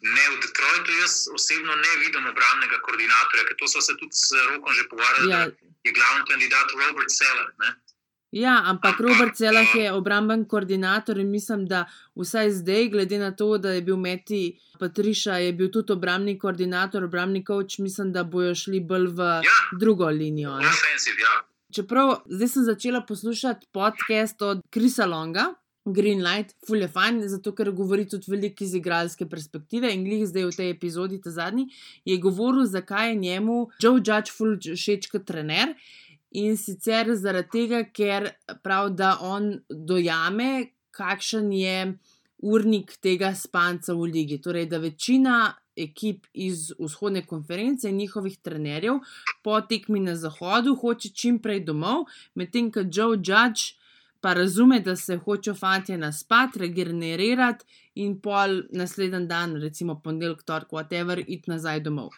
[0.08, 4.30] Ne v Detroitu, jaz osebno ne vidim obrambnega koordinatorja, ker to so se tudi s
[4.48, 5.40] Rokom že pogovarjali, Ja.
[5.40, 5.50] ja.
[5.50, 7.50] da je glavni kandidat Robert Seller.
[7.60, 7.74] Ne?
[8.34, 13.58] Ja, ampak Robert Celah je obramben koordinator in mislim, da vsaj zdaj, glede na to,
[13.58, 14.42] da je bil Meti
[14.80, 19.58] Patriša, je bil tudi obrambni koordinator, obrambni coach, mislim, da bojo šli bolj v Ja.
[19.74, 20.58] drugo linijo.
[20.58, 20.68] ne.
[20.68, 21.36] Offensive, ja.
[21.78, 25.44] Čeprav zdaj sem začela poslušati podcast od Krisa Longa,
[25.86, 30.48] Greenlight, ful je fajn, zato ker govori tudi veliko iz igralske perspektive in glih zdaj
[30.48, 31.68] v tej epizodi, ta zadnji,
[32.06, 35.76] je govoril, zakaj je njemu Joe Judge ful všeč kot trener.
[36.42, 38.32] In sicer zaradi tega, ker
[38.66, 41.78] prav, da on dojame, kakšen je
[42.42, 44.42] urnik tega spanca v ligi.
[44.42, 49.00] Torej, da večina ekip iz vzhodne konference in njihovih trenerjev
[49.44, 53.78] po tekmi na zahodu hoče čim prej domov, medtem ko Joe Judge
[54.22, 60.74] pa razume, da se hočejo fanti naspat, regenerirati in pol naslednji dan, recimo ponedeljek, torek,
[60.74, 62.10] whatever, iti nazaj domov.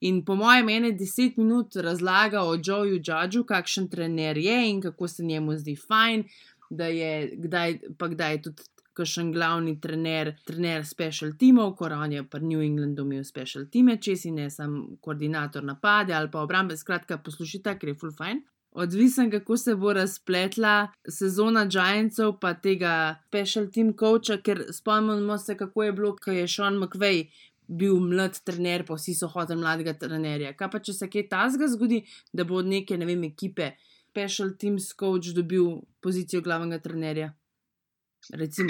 [0.00, 5.08] In po mojem, ene deset minut razlaga o Joeju Judgeu, kakšen trener je in kako
[5.08, 6.24] se njemu zdi fajn,
[6.70, 8.68] da je kdaj, pa kdaj je tudi.
[8.98, 13.96] Kakšen glavni trener, trener special timov, ko on je pa New Englandu imel special time,
[13.96, 16.76] če si ne sem koordinator napade ali pa obrambe.
[16.76, 18.42] Skratka, poslušajte, ker je full fine.
[18.78, 22.92] Odvisen, kako se bo razpletla sezona Giantsov, pa tega
[23.30, 27.24] special team coacha, ker spomnimo se, kako je bilo, ko je Sean McVay
[27.68, 30.54] bil mlad trener, pa vsi so hoteli mladega trenerja.
[30.56, 33.72] Kaj pa če se kaj tasga zgodi, da bo od neke, ne vem, ekipe
[34.10, 37.32] special team coach dobil pozicijo glavnega trenerja?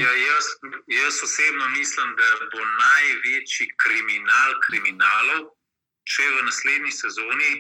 [0.01, 0.47] Ja, jaz,
[0.87, 5.49] jaz osebno mislim, da bo največji kriminal kriminalov,
[6.05, 7.53] če v naslednji sezoni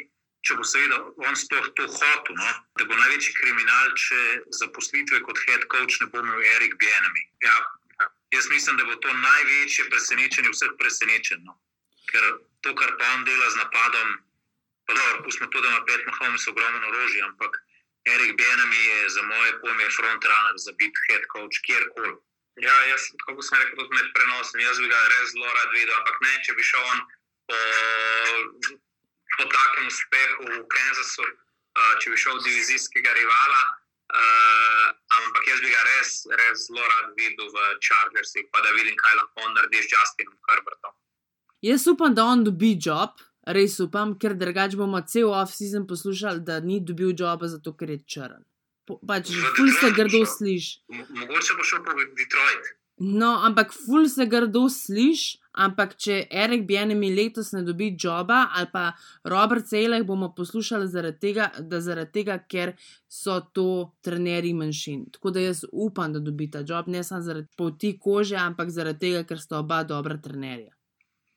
[0.46, 0.98] če bo seveda
[1.28, 2.50] on sploh to hotel, no?
[2.78, 4.20] da bo največji kriminal, če
[4.60, 7.24] zaposlitve kot head coach ne bo imel Erik Bienami.
[7.44, 7.56] Ja,
[7.98, 8.08] ja.
[8.36, 11.42] Jaz mislim, da bo to največje presenečenje vseh presenečenj.
[11.44, 11.58] No?
[12.12, 12.24] Ker
[12.64, 14.14] to, kar pa on dela z napadom,
[14.88, 17.58] pa dobro, pustimo to, da ima pet Mahomes ogromno orožja, ampak
[18.14, 22.12] Erik Bienami je za moje pojme frontrunner za biti head coach kjerkoli.
[22.66, 25.94] Ja, jaz, kako sem rekel, tudi med prenosom, jaz bi ga res zelo rad videl,
[26.00, 27.00] ampak ne, če bi šel on
[27.48, 27.58] po
[29.38, 33.60] po takem uspehu v Kansasu, uh, če bi šel od divizijskega rivala.
[34.08, 34.86] Uh,
[35.20, 39.18] ampak jaz bi ga res, res zelo rad videl v Chargersih, pa da vidim, kaj
[39.20, 40.94] lahko naredi z Justinom Herbertom.
[41.62, 43.20] Jaz upam, da on dobi job,
[43.56, 48.00] res upam, ker drugač bomo cel off-season poslušali, da ni dobil joba zato, ker je
[48.04, 48.42] črn.
[48.88, 50.84] Pač, ful se grdo sliši.
[50.88, 52.74] Mogoče bo šel po Detroit.
[52.98, 58.66] No, ampak ful se grdo sliši, ampak če Erik Bienemi letos ne dobi joba ali
[58.72, 58.88] pa
[59.24, 62.74] Robert Celeh, bomo poslušali zaradi tega, da zaradi tega, ker
[63.06, 65.04] so to trenerji manjšin.
[65.14, 69.04] Tako da jaz upam, da dobi ta job, ne samo zaradi poti kože, ampak zaradi
[69.06, 70.74] tega, ker sta oba dobra trenerja.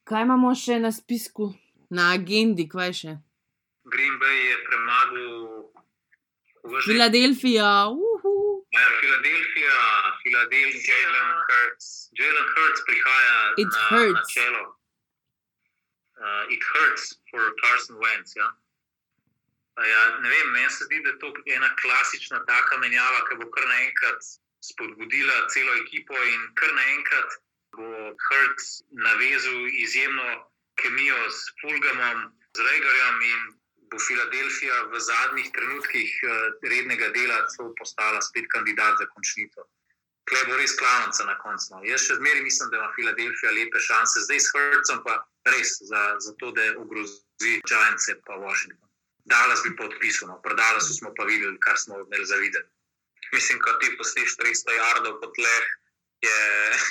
[0.10, 1.52] Kaj imamo še na spisku,
[1.92, 3.14] na agendi, kaj še?
[3.92, 5.32] Green Bay je premagal
[6.86, 7.72] Filadelfijo.
[8.72, 9.80] Ja, Filadelfija,
[10.24, 11.88] Filadelfija, Jalen Hurts.
[12.20, 14.14] Jalen Hurts prihaja It na, hurts.
[14.14, 14.64] na čelo.
[16.22, 18.36] Uh, it hurts for Carson Wentz.
[18.36, 18.48] Ja?
[19.76, 23.36] A Ja, ne vem, meni se zdi, da je to ena klasična taka menjava, ki
[23.42, 24.22] bo kar naenkrat
[24.62, 27.30] spodbudila celo ekipo in kar naenkrat
[27.76, 27.88] bo
[28.28, 30.28] Hurts navezal izjemno
[30.82, 33.42] kemijo s Fulgamom, z Regarjem in
[33.92, 36.32] bo Filadelfija v zadnjih trenutkih eh,
[36.74, 39.68] rednega dela celo postala spet kandidat za končnico.
[40.30, 41.68] Klej bo res klavnica na koncu.
[41.74, 41.82] no.
[41.84, 45.18] Jaz še zmeraj mislim, da ima Filadelfija lepe šanse, zdaj s Hrcem pa
[45.54, 48.88] res za, za to, da ogrozi Giants pa Washington.
[49.26, 50.40] Dallas bi podpisal, no.
[50.42, 52.70] pri Dallasu smo pa videli, kar smo imeli za videti.
[53.34, 55.66] Mislim, ko ti posliš 300 jardov po tleh,
[56.22, 56.40] je,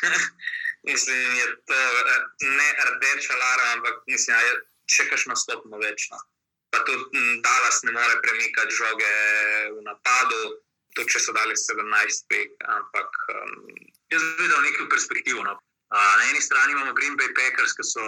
[0.83, 4.59] mislim, je to eh, ne rdeča lara, ampak mislim, ja, je
[4.91, 6.19] še kakšno stopno večno.
[6.71, 9.15] Pa tudi mm, Dallas ne more premikati žoge
[9.77, 10.43] v napadu,
[10.95, 13.57] tudi če so dali 17 pek, ampak um,
[14.13, 15.43] jaz bi nekaj v perspektivo.
[15.47, 15.59] No.
[15.91, 18.05] Uh, na eni strani imamo Green Bay Packers, ki so,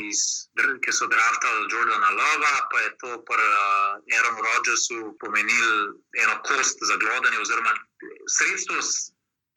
[0.00, 6.38] iz, ki so draftali Jordana Lova, pa je to pri uh, Aaron Rodgersu pomenilo eno
[6.48, 7.76] kost za glodanje, oziroma
[8.38, 8.80] sredstvo,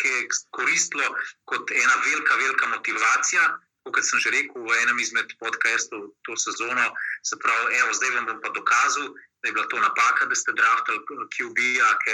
[0.02, 1.08] ki je koristilo
[1.46, 3.50] kot ena velika, velika motivacija.
[3.90, 6.86] Kot sem že rekel v enem izmed podcastov to sezono,
[7.26, 9.08] se pravi, evo, zdaj vam bom pa dokazal,
[9.42, 11.00] da je bila to napaka, da ste draftali
[11.34, 12.14] QB-ja, ki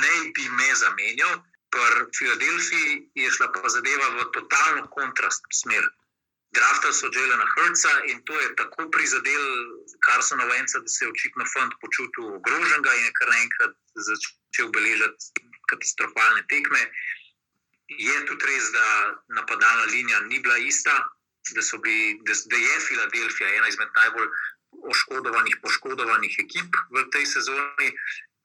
[0.00, 1.42] ne bi me zamenjal.
[1.70, 5.84] Pri Filadelfiji je šla pa zadeva v totalno kontrast smer.
[6.56, 9.44] Draftali so Jelena Hrca in to je tako prizadel
[10.06, 13.76] Carsona Wenca, da se je očitno fant počutil ogroženega in je kar naenkrat
[14.08, 16.82] začel beležati katastrofalne tekme.
[17.98, 18.86] Je tudi res, da
[19.34, 20.94] napadalna linija ni bila ista,
[21.54, 24.28] da, bili, da, da je Filadelfija ena izmed najbolj
[24.92, 27.88] oškodovanih, poškodovanih ekip v tej sezoni,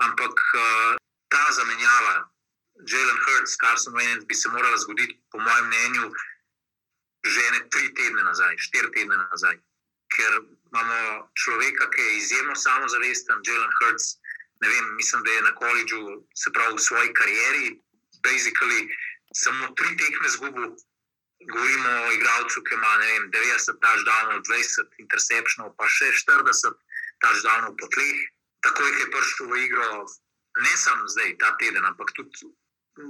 [0.02, 0.98] ampak uh,
[1.30, 2.16] ta zamenjava,
[2.90, 6.12] Jalen Hurts, Carson Wentz, bi se morala zgoditi, po mojem mnenju,
[7.26, 9.56] že ne tri tedne nazaj, štiri tedne nazaj.
[10.16, 14.18] Ker imamo človeka, ki je izjemno samozavesten, Jalen Hurts.
[14.62, 16.02] Ne vem, mislim, da je na koledžu,
[16.36, 17.66] se pravi v svoji karieri,
[18.24, 18.90] basically
[19.44, 20.76] samo tri tekme zgubil.
[21.52, 26.78] Govorimo o igralcu, ki ima ne vem, 90 touchdownov, 20 interceptionov, pa še 40
[27.24, 28.22] touchdownov po tleh.
[28.66, 29.90] Takoj je prišel v igro,
[30.64, 32.50] ne samo zdaj, ta teden, ampak tudi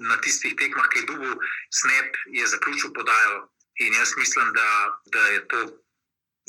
[0.10, 1.38] na tistih tekmah, ki je dubov
[1.70, 3.46] snap, je zaključil podajo.
[3.86, 4.70] In jaz mislim, da,
[5.14, 5.62] da je to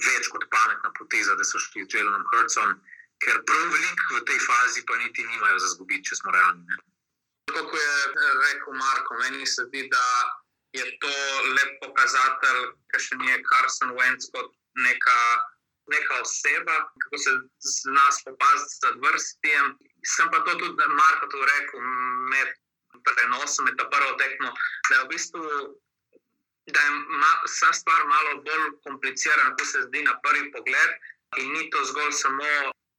[0.08, 2.76] več kot pametna poteza, da so šli z Jelenom Hrcom,
[3.24, 6.80] ker prav veliko v tej fazi pa niti nimajo za zgubiti, če smo realni.
[7.46, 10.06] Kot je rekel Marko, meni se zdi, da
[10.72, 11.12] je to
[11.56, 14.50] lep pokazatelj, kaj še ni Carson Wentz kot
[14.86, 15.16] neka,
[15.94, 17.34] neka oseba, kako se
[17.70, 19.72] z nas popaziti z vrstijem.
[20.14, 21.86] Sem pa to tudi Marko tudi rekel
[22.34, 22.54] med
[23.06, 24.52] prenosom, med ta prvo tekmo,
[24.90, 25.42] da je v bistvu.
[26.74, 26.94] Da je
[27.46, 30.96] vsa stvar malo bolj komplicirana, kot se zdi na prvi pogled,
[31.38, 32.48] in ni to zgolj samo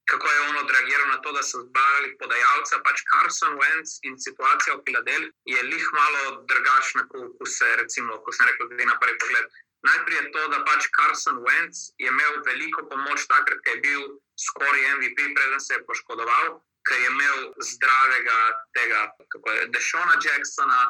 [0.09, 2.83] kako je on odreagiral na to, da so zbavili podajalca.
[2.87, 8.31] Pač Carson Wentz in situacija v Filadelfiji je lih malo drugačna, kot se, recimo, ko
[8.35, 9.47] sem rekel, glede na prvi pogled.
[9.87, 14.01] Najprej je to, da pač Carson Wentz je imel veliko pomoč takrat, ko je bil
[14.45, 16.55] skoraj MVP, preden se je poškodoval,
[16.87, 17.37] ker je imel
[17.71, 18.39] zdravega
[18.79, 19.01] tega,
[19.33, 20.81] kako je Dešona Jacksona,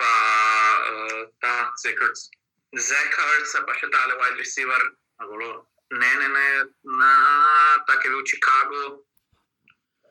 [0.00, 0.14] pa
[0.92, 4.82] uh, ta Zekarc, pa še tale wide receiver.
[5.94, 6.46] Ne, ne, ne,
[7.00, 7.10] na,
[7.86, 8.84] tako je bil v Chicagu.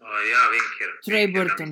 [0.04, 0.92] Uh, ja, vem, kjer.
[1.08, 1.72] Trey Burton.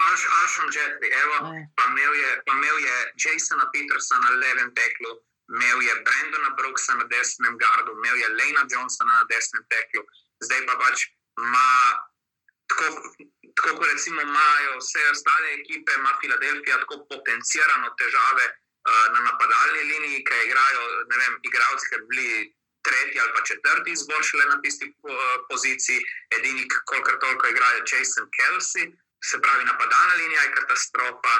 [0.00, 1.36] Alšom Jetri, evo,
[1.76, 5.10] pa imel je, pa imel je Jasona Petersona na levem teklu,
[5.52, 10.02] imel je Brendona Brooksa na desnem gardu, imel je Lena Johnsona na desnem teklu,
[10.40, 11.04] zdaj pa pač
[11.44, 11.68] ima,
[12.68, 12.84] tako,
[13.56, 19.82] tako kot recimo imajo vse ostale ekipe, ima Filadelfija tako potencirano težave uh, na napadalni
[19.92, 22.30] liniji, ki igrajo, ne vem, igravci, ki bi bili
[22.86, 24.86] tretji ali pa četrti izboljšali na tisti
[25.50, 25.98] poziciji,
[26.36, 28.84] edini, kolikor toliko igrajo Jason Kelsey,
[29.28, 31.34] se pravi, napadalna linija je katastrofa.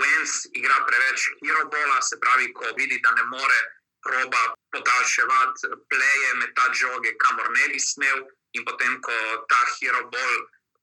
[0.00, 3.58] Wens igra preveč herobola, se pravi, ko vidi, da ne more
[4.06, 8.18] proba podaljševati pleje, metati žoge, kamor ne bi smel,
[8.56, 9.16] in potem, ko
[9.50, 10.32] ta herobol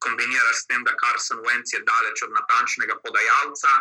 [0.04, 3.72] kombinira s tem, da Carson Wentz je daleč od natančnega podajalca,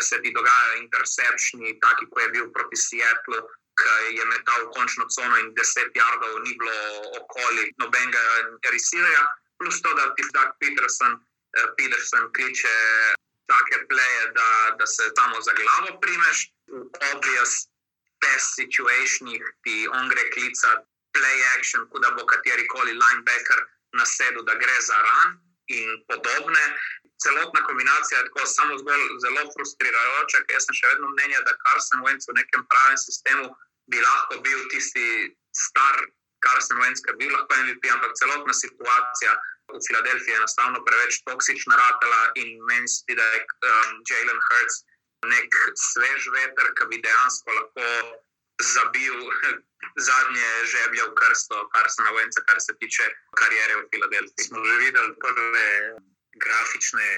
[0.00, 3.40] se ti dogajajo interceptioni, taki, kot je bil proti Seattlu,
[3.76, 6.78] ki je metal v končno cono in deset jardov ni bilo
[7.20, 8.22] okoli nobenega
[8.72, 9.22] residerja,
[9.58, 11.12] plus to, da ti Doug Peterson,
[11.56, 12.74] eh, Peterson kliče
[13.46, 16.82] take pleje, da, da se samo za glavo primeš, v
[17.14, 17.52] obvious
[18.24, 20.68] test situationih ti on gre klica
[21.14, 23.60] play action, kot da bo kateri koli linebacker
[24.00, 26.64] nasedel, da gre za ran in podobne.
[27.22, 32.04] Celotna kombinacija je tako samo zgolj zelo frustrirajoča, ker sem še vedno mnenja, da Carson
[32.04, 33.48] Wentz v nekem pravem sistemu
[33.90, 35.06] bi lahko bil tisti
[35.54, 35.96] star,
[36.44, 39.32] kar sem Wentz, ki bi lahko MVP, ampak celotna situacija
[39.72, 44.40] v Filadelfiji je enostavno preveč toksična ratela in meni se zdi, da je um, Jalen
[44.46, 44.84] Hurts
[45.32, 45.58] nek
[45.90, 47.86] svež veter, ki bi dejansko lahko
[48.74, 49.16] zabil
[50.08, 53.08] zadnje žeblje v krsto, kar se na Wentz, kar se tiče
[53.40, 54.46] karijere v Filadelfiji.
[54.48, 55.68] Smo že videli prve
[56.44, 57.08] grafične,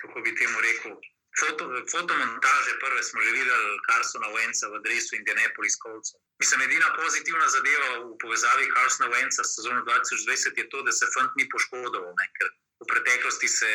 [0.00, 0.96] kako bi temu rekel,
[1.38, 6.18] Foto, fotomontaže prve smo že videli, kar so na Wenca v Dresu in Denepolis Kolcu.
[6.42, 11.06] Mislim, edina pozitivna zadeva v povezavi Karsona Wenca s sezono 2020 je to, da se
[11.14, 12.26] fant ni poškodoval, ne?
[12.36, 12.48] ker
[12.82, 13.70] v preteklosti se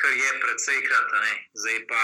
[0.00, 1.08] kar je precej krat,
[1.54, 2.02] zdaj pa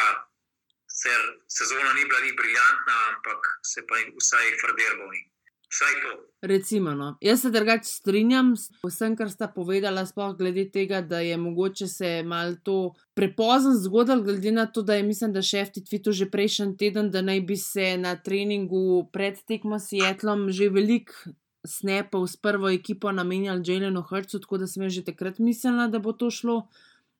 [0.87, 5.32] ser, sezona ni bila ni briljantna, ampak se pa vsaj frderbal ni.
[6.43, 7.17] Recimo, no.
[7.21, 11.87] Jaz se drugače strinjam s vsem, kar sta povedala, sploh glede tega, da je mogoče
[11.89, 16.31] se malo to prepozno zgodilo, glede na to, da je mislim, da šef Twitter že
[16.31, 21.15] prejšnji teden, da naj bi se na treningu pred tekmo s Jetlom že veliko
[21.65, 26.13] snepov s prvo ekipo namenjali Jelenu Hrcu, tako da sem že takrat mislila, da bo
[26.13, 26.67] to šlo.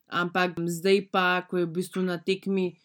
[0.07, 2.75] Ampak zdaj pa, ko je v bistvu na tekmi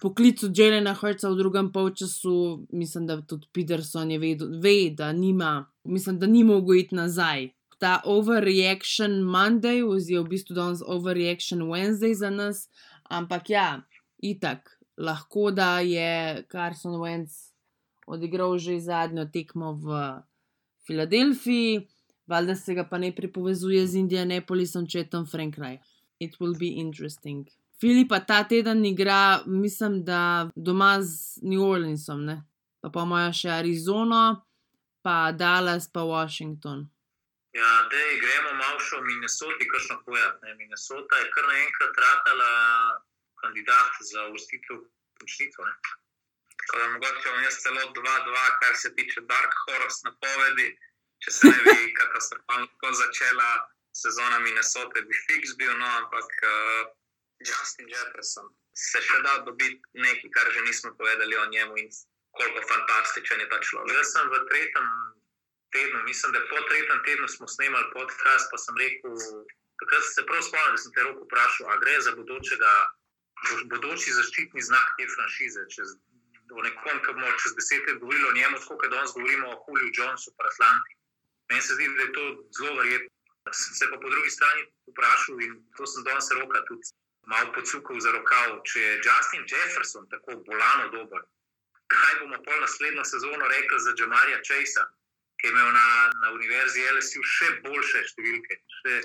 [0.00, 5.66] poklicu Jelena Hrca v drugem polčasu, mislim, da tudi Peterson je vedel, ve, da nima,
[5.84, 7.50] mislim, da ni mogel iti nazaj.
[7.78, 12.68] Ta overreaction Monday, oziroma v bistvu danes overreaction Wednesday za nas,
[13.08, 13.82] ampak ja,
[14.18, 17.52] itak, lahko da je Carson Wentz
[18.06, 20.22] odigral že zadnjo tekmo v
[20.86, 21.88] Filadelfiji,
[22.26, 25.82] valjda se ga pa ne pripovezuje z Indianapolisom, če je tam Frank Reich.
[26.20, 27.50] It will be interesting.
[27.80, 32.42] Filipa ta teden igra, mislim, da doma z New Orleansom, ne?
[32.80, 34.22] pa pa imajo še Arizono,
[35.04, 36.86] pa Dallas, pa Washington.
[37.56, 40.56] Ja, da gremo malo še v Minnesota, kar še povedati.
[40.60, 42.50] Minnesota je kar naenkrat ratala
[43.42, 45.68] kandidat za uvrstitev v končnico.
[46.56, 50.68] Tako da mogoče bom jaz celo 2-2, kar se tiče Dark Horse napovedi.
[51.24, 53.50] Če se ne bi katastrofalno začela
[53.96, 56.38] sezona Minnesota, bi fiks bil, no, ampak.
[56.44, 56.94] Uh,
[57.44, 61.88] Justin Jefferson, se še da dobiti nekaj, kar že nismo povedali o njemu in
[62.36, 63.92] koliko fantastičen je ta človek.
[63.96, 64.88] Jaz sem v tretjem
[65.74, 69.16] tednu, mislim, da po tretjem tednu smo snemali podcast, pa sem rekel,
[69.80, 72.72] takrat se prav spomnim, da sem te roko vprašal, a gre za bodočega,
[73.72, 75.96] bodoči zaščitni znak te franšize čez
[76.56, 79.60] o nekom, ki bomo čez deset let govorili o njemu, tako kot danes govorimo o
[79.64, 80.92] Hulju Jonesu, pa Atlanti.
[81.50, 82.24] Meni se zdi, da je to
[82.58, 83.10] zelo verjetno.
[83.52, 86.86] Se pa po drugi strani vprašal, in to sem danes roka tudi
[87.26, 91.22] malo pocukal za rokav, če je Justin Jefferson tako bolano dober,
[91.92, 94.84] kaj bomo pol naslednjo sezono rekli za Džamarja Čejsa,
[95.40, 95.88] ki je imel na,
[96.22, 99.00] na univerzi LSU še boljše številke, še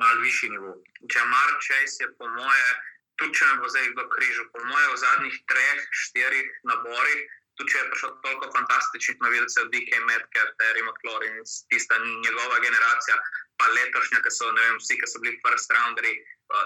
[0.00, 0.76] malo višji nivo.
[1.06, 2.70] Džamar Čejs je po moje,
[3.18, 7.26] tudi če me bo zdaj kdo križal, po moje v zadnjih treh, štirih naborih.
[7.58, 11.38] Tudi če je prišlo toliko fantastičnih novincev, DK Metcalf, Terry McLaurin,
[11.72, 13.16] tista njegova generacija,
[13.58, 16.12] pa letošnja, ki so, ne vem, vsi, ki so bili first rounderi,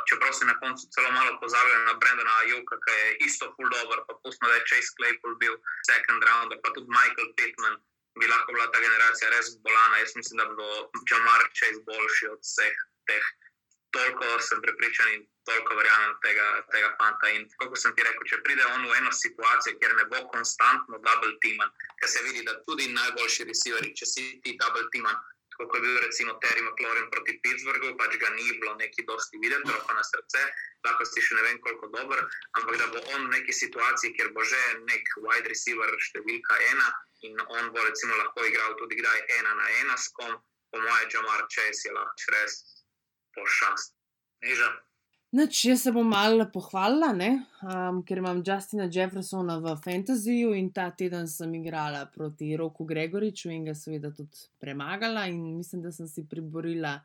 [0.09, 4.05] čeprav se na koncu celo malo pozabljajo na Brendana Ajuka, ki je isto full dobro,
[4.09, 5.57] pa pustno, da je Chase Claypool bil
[5.89, 7.81] second rounder, pa tudi Michael Pittman
[8.21, 9.99] bi lahko bila ta generacija res bolana.
[10.03, 10.69] Jaz mislim, da bo
[11.11, 12.77] Jamar Chase boljši od vseh
[13.09, 13.25] teh.
[13.93, 17.29] Toliko sem prepričan in toliko verjamem tega, tega fanta.
[17.37, 21.01] In kot sem ti rekel, če pride on v eno situacijo, kjer ne bo konstantno
[21.09, 21.71] double teaman,
[22.01, 25.19] ker se vidi, da tudi najboljši receiveri, če si ti double teaman,
[25.59, 29.69] kot je bil recimo Terry McLaurin proti Pittsburghu, pač ga ni bilo neki dosti videti,
[29.69, 30.43] roko na srce,
[30.87, 32.23] lahko si še ne vem koliko dober,
[32.59, 36.89] ampak da bo on v neki situaciji, kjer bo že nek wide receiver številka ena
[37.29, 40.33] in on bo recimo lahko igral tudi kdaj ena na ena s kom,
[40.73, 42.63] po mojem, Jamar Chase je lahko res
[43.35, 43.95] pošast.
[44.43, 44.71] Niža.
[45.33, 50.91] Noč, jaz se bom malo pohvalila, um, ker imam Justina Jeffersona v fantasyju in ta
[50.93, 55.25] teden sem igrala proti Roku Gregoriču in ga seveda tudi premagala.
[55.33, 56.99] In mislim, da sem si priborila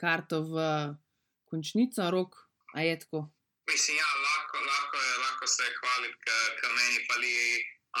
[0.00, 0.64] karto v
[1.44, 2.40] končnico, rok,
[2.72, 3.26] a je tako.
[3.68, 7.36] Mislim, ja, lahko, lahko, je, lahko se hvalim, ker meni pali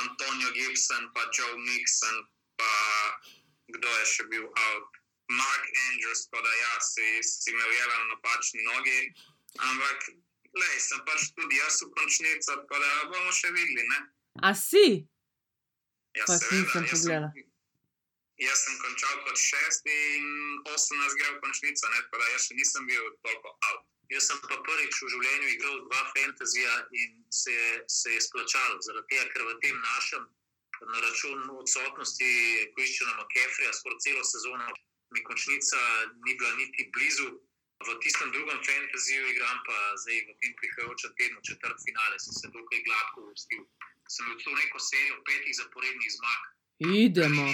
[0.00, 2.24] Antonijo Gibson, pa Joe Nixon,
[2.56, 2.72] pa
[3.68, 4.93] kdo je še bil out.
[5.38, 8.98] Mark Andrews, pa da ja, si, si me ujela na napačni nogi.
[9.68, 10.10] Ampak,
[10.60, 13.86] le, sem pač tudi jaz v končnici, tako da bomo še videli.
[13.90, 13.98] Ne?
[14.42, 14.86] A si?
[16.18, 17.32] Ja, pa seveda, nisem jaz pogledala.
[17.34, 17.50] Sem,
[18.44, 20.28] jaz sem končal kot šesti in
[20.74, 22.06] osemnajst gre v končnico, ne?
[22.06, 23.82] tako da jaz še nisem bil toliko out.
[24.12, 26.72] Jaz sem pa prvič v življenju igral dva fantazija
[27.02, 27.54] in se,
[27.88, 30.26] se je splačal, zaradi tega, ker v tem našem,
[30.92, 32.30] na račun odsotnosti
[32.76, 34.66] Kriščana McCaffreya, skoraj celo sezono,
[35.14, 35.78] mi končnica
[36.24, 37.28] ni bila niti blizu.
[37.86, 42.46] V tistem drugem fantaziju igram pa zdaj v tem prihajajočem tednu četrt finale, sem se
[42.56, 43.62] dokaj gladko uvrstil.
[44.14, 46.42] Sem v to neko serijo petih zaporednih zmag.
[46.78, 47.46] Idemo.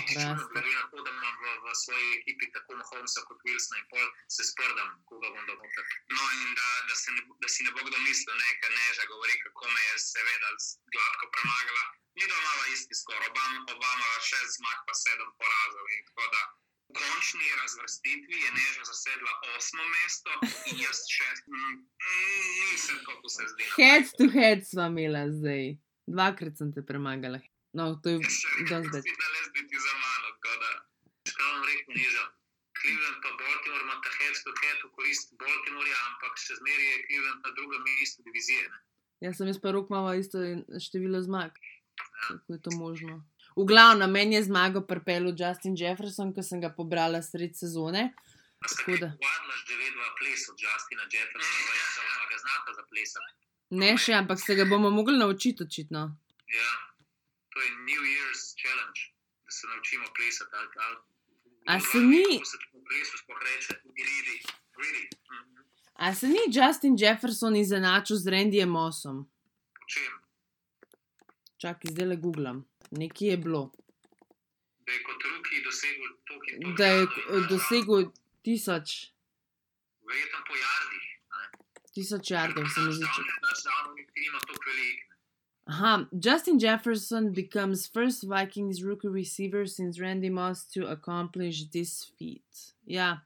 [0.52, 4.06] Glede na to, da imam v, v svoji ekipi tako Mahomesa kot Wilsona in pol
[4.34, 5.84] se sprdam, koga bom da noter.
[6.16, 9.04] No, in da, da, se ne, da si ne bo kdo mislil, ne, ker neža
[9.12, 10.48] govori, kako me je seveda
[10.94, 11.84] gladko premagala.
[12.16, 13.44] Mi dva imamo isti skor, oba,
[13.74, 15.84] oba imamo šest zmag, pa sedem porazov.
[15.96, 16.42] In tako da
[16.91, 20.30] v končni razvrstitvi je neža zasedla osmo mesto
[20.66, 21.47] in jaz šest.
[21.47, 23.64] Mm, mm, nisem, kako se zdi.
[23.78, 25.76] Head to head sva imela zdaj.
[26.07, 27.38] Dvakrat sem te premagala.
[27.72, 29.07] No, to je Še dosti vedno več.
[29.07, 30.28] si da le biti za mano.
[30.34, 30.70] tako da.
[31.30, 32.24] Kaj vam rekel, niža?
[32.80, 36.99] Cleveland pa Baltimore ima ta head to head v korist Baltimorja, ampak še zmeraj je
[37.07, 38.64] Cleveland na drugem mestu divizije.
[39.20, 40.41] Jaz sem jaz pa rok imala isto
[40.80, 41.53] število zmag.
[42.26, 43.20] Kako je to možno?
[43.57, 48.12] V glavnem, meni je zmago pripeljal Justin Jefferson, ko sem ga pobrala sred sezone.
[48.68, 49.09] Tako da.
[49.26, 51.72] Vadla že vedva ples od Justina Jeffersona,
[52.22, 53.32] a ga znata za plesati.
[53.70, 56.01] Ne še, ampak se ga bomo mogli naučiti očitno.
[56.59, 56.72] Ja,
[57.53, 59.01] to je New Year's challenge,
[59.44, 60.51] da se naučimo plesati.
[60.59, 60.98] Ali, ali,
[61.66, 62.40] A se ni-.
[65.94, 69.24] A se ni Justin Jefferson izenačil z Randyjem Mossom?
[69.74, 70.12] Po čem?
[71.57, 72.69] Čakaj, zdaj le googlam.
[72.91, 73.70] Nekje je bilo.
[74.86, 76.76] Da je kot ruki dosegel toliko in toliko.
[76.76, 78.11] Da je eh, dosegel
[78.43, 79.12] tisoč,
[80.11, 81.05] Verjetno po jardih.
[81.95, 83.07] tisoč jardov, se mi zdi.
[85.70, 92.74] Aha, Justin Jefferson becomes first Vikings rookie receiver since Randy Moss to accomplish this feat.
[92.84, 93.20] Ja,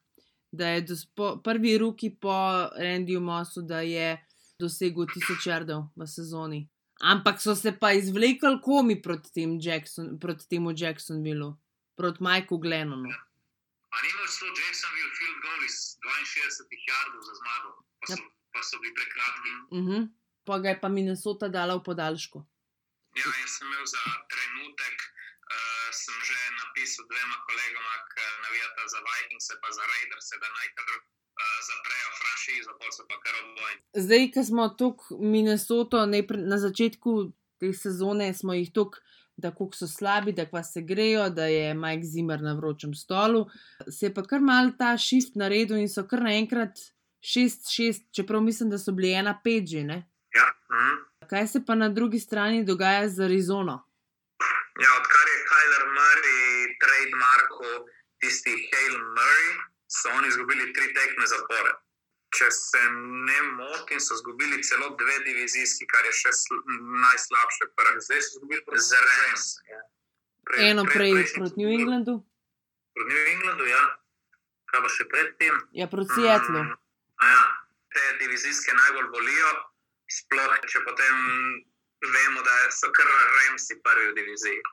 [0.53, 4.19] da je dos, po, prvi rookie po Randyju Mossu, da je
[4.61, 6.69] dosegel tisoč jardov v sezoni.
[7.05, 11.51] Ampak so se pa izvlekli komi proti, tem Jackson, proti temu Jacksonvillu,
[12.01, 13.13] proti Mikeu Glennonu.
[13.95, 18.61] A ni imel celo Jacksonville field goal iz 62 jardov za zmago, pa so, pa
[18.69, 19.51] so bili prekratki.
[19.77, 20.03] Uh -huh.
[20.49, 22.39] Pa ga je pa Minnesota dala v podaljšku.
[23.21, 24.03] Ja, jaz sem imel za
[24.33, 24.97] trenutek,
[25.55, 30.69] uh, sem že napisal dvema kolegoma, ki navijata za Vikings, pa za Raiders, da naj
[30.77, 30.89] kar
[31.69, 33.81] zaprejo franšizo, pa so pa kar obojni.
[33.95, 39.01] Zdaj, ko smo tukaj Minnesoto, najprej- na začetku te sezone smo jih tukaj,
[39.37, 43.47] da kako so slabi, da kva se grejo, da je Mike Zimmer na vročem stolu.
[43.91, 46.79] Se je pa kar mal ta shift naredil in so kar naenkrat
[47.21, 49.83] 6-6, čeprav mislim, da so bili ena pet že.
[49.83, 49.99] Ne?
[50.37, 50.95] Ja, mhm.
[51.31, 53.77] Kaj se pa na drugi strani dogaja z Arizono?
[54.83, 57.69] Ja, odkar je Kyler Murray trademarko
[58.21, 61.73] tisti Hale Murray, so oni izgubili tri tekme zapore.
[62.35, 62.83] Če se
[63.29, 66.33] ne motim, so izgubili celo dve divizijski, kar je še
[67.05, 67.69] najslabše.
[68.07, 69.45] Zdaj so izgubili proti Rams.
[69.71, 69.83] Ja.
[70.45, 72.17] Pre, Eno prej proti New Englandu.
[72.95, 73.85] Proti New Englandu, ja.
[74.73, 75.61] Kaj pa še predtem?
[75.79, 76.65] Ja, proti Seattlu.
[76.65, 76.75] Um,
[77.23, 77.45] ja.
[77.95, 79.51] Te divizijske najbolj bolijo,
[80.11, 81.21] sploh če potem
[82.03, 84.65] vemo, da so kar Ramsi prvi v diviziji.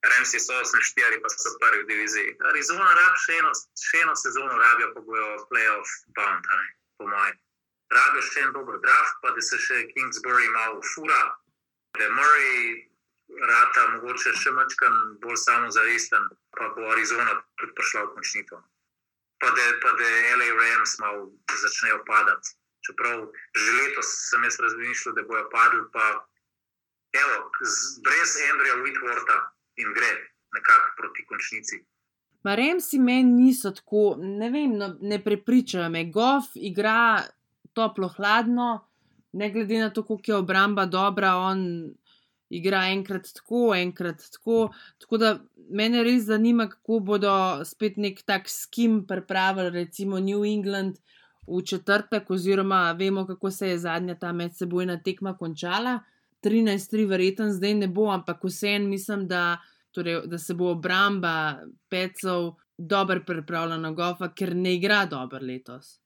[0.00, 2.36] Remsi so 8-4, pa so prvi v diviziji.
[2.48, 6.46] Arizona rab še eno, še eno sezono rabijo, pa bojo playoff bound,
[6.96, 7.36] po mojem.
[7.92, 11.20] Rabijo še en dober draft, pa da se še Kingsbury malo fura,
[11.98, 12.88] da Murray
[13.50, 18.62] rata mogoče še mačkan bolj samozavesten, pa bo Arizona tudi prišla v končnito.
[19.40, 20.08] Pa da, pa da
[20.40, 21.28] LA Rams malo
[21.60, 22.56] začnejo padati.
[22.88, 26.24] Čeprav že letos sem jaz razmišljal, da bojo padli, pa
[27.20, 29.40] evo, z, brez Andreja Whitworta
[29.82, 30.10] in gre
[30.56, 31.80] nekako proti končnici.
[32.42, 36.06] Marem si meni niso tako, ne vem, no, ne prepričajo me.
[36.12, 37.22] Gof igra
[37.76, 38.70] toplo, hladno,
[39.32, 41.92] ne glede na to, kako je obramba dobra, on
[42.50, 44.70] igra enkrat tako, enkrat tako.
[44.98, 45.34] Tako da
[45.70, 50.98] mene res zanima, kako bodo spet nek tak skim pripravili, recimo New England
[51.46, 56.00] v četrtek, oziroma vemo, kako se je zadnja ta medsebojna tekma končala.
[56.42, 59.60] 13-3, verjeten zdaj ne bo, ampak vseeno mislim, da,
[59.90, 61.60] torej, da se bo obramba
[61.90, 65.98] pecov dobro pripravila na gofa, ker ne igra dobro letos.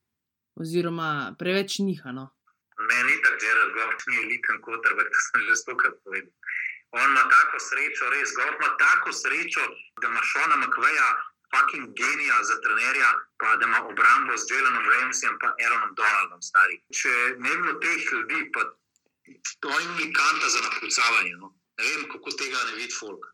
[0.55, 2.31] Oziroma, preveč nihano.
[2.91, 6.35] Meni tako, da je Goff ni eliten kot rebe, to sem že stokrat povedal.
[6.95, 9.63] On ima tako srečo, res Goff ima tako srečo,
[10.03, 11.09] da ima Šona McVeja,
[11.53, 13.11] fucking genija za trenerja,
[13.41, 16.77] pa da ima obrambo z Jelenom Ramseyjem in Aaronom Donaldom, stari.
[16.99, 18.61] Če ne bi bilo teh ljudi, pa
[19.61, 19.69] to
[19.99, 21.35] ni kanta za napucavanje.
[21.41, 21.55] No.
[21.79, 23.25] Ne vem, kako tega ne vidi folk.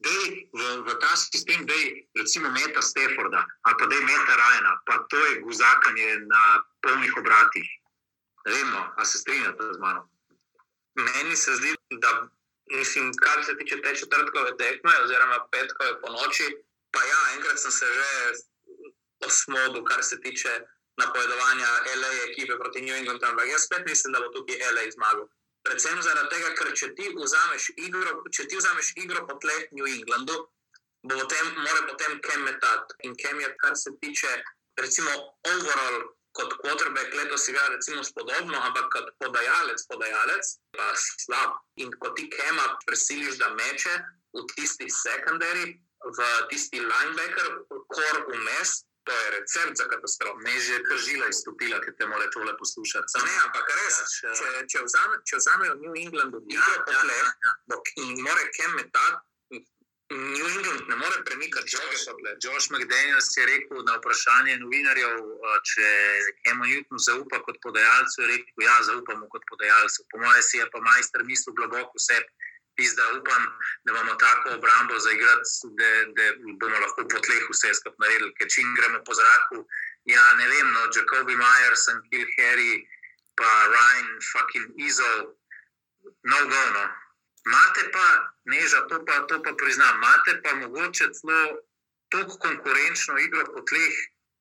[0.00, 4.36] Dej v, v ta sistem, da je recimo meta Stafforda ali pa da je meta
[4.36, 6.42] Rajna, pa to je guzakanje na
[6.80, 7.68] polnih obratih.
[8.46, 10.08] Ne vem, no, a se strinjate z mano.
[10.96, 12.28] Meni se zdi, da
[12.72, 16.48] mislim, kar se tiče te četrtkove tekme, oziroma petkove po noči,
[16.90, 18.10] pa ja, enkrat sem se že
[19.26, 20.60] osmobil, kar se tiče
[20.96, 21.68] napovedovanja
[22.00, 25.28] LA ekipe proti New Englandu, ampak jaz spet mislim, da bo tukaj LA zmagal.
[25.66, 29.88] Predvsem zaradi tega, ker če ti vzameš igro, če ti vzameš igro po tleh New
[29.88, 30.38] Englandu,
[31.04, 32.96] bo potem, mora potem kem metati.
[33.08, 34.32] In kem je, kar se tiče,
[34.80, 35.12] recimo,
[35.52, 36.08] overall,
[36.38, 41.56] kot quarterback, letos igra recimo spodobno, ampak kot podajalec, podajalec, pa slab.
[41.82, 43.94] In ko ti kema presiliš, da meče
[44.36, 50.38] v tisti secondary, v tisti linebacker, kor vmes, To je recept za katastrofo.
[50.44, 53.24] Je že kržila izstopila, ker te more tole poslušati.
[53.24, 57.26] Ne, ampak res, ja, če, če, vzame, če vzamejo New England, da ja, ja, ja,
[57.46, 57.80] ja.
[58.04, 59.24] in more kem metati.
[60.10, 62.04] New England ne more premikati Josh,
[62.42, 65.20] Josh McDaniels je rekel na vprašanje novinarjev,
[65.70, 65.90] če
[66.42, 70.08] Kemo Newton zaupa kot podajalcu, je rekel, ja, zaupamo kot podajalcu.
[70.10, 72.02] Po mojem si je pa majster mislil globoko v
[72.78, 73.42] sebi da upam,
[73.84, 75.42] da bomo tako obrambo zaigrali,
[75.78, 76.24] da, da
[76.60, 78.34] bomo lahko po tleh vse skupaj naredili.
[78.38, 79.66] Ker če gremo po zraku,
[80.04, 82.86] ja, ne vem, no, Jacobi Myers, Kill Harry,
[83.36, 85.36] pa Ryan, fucking Izo,
[86.22, 86.84] no, go, no.
[87.44, 88.06] Mate pa,
[88.44, 91.60] neža, to pa, to pa priznam, imate pa mogoče celo
[92.10, 93.96] tako konkurenčno igro po tleh,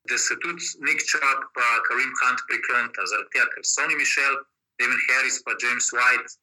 [0.09, 4.35] da se tudi Nick Chubb pa Karim Hunt priklonta, zaradi tega, ker Sonny Michel,
[4.79, 6.39] Devin Harris pa James White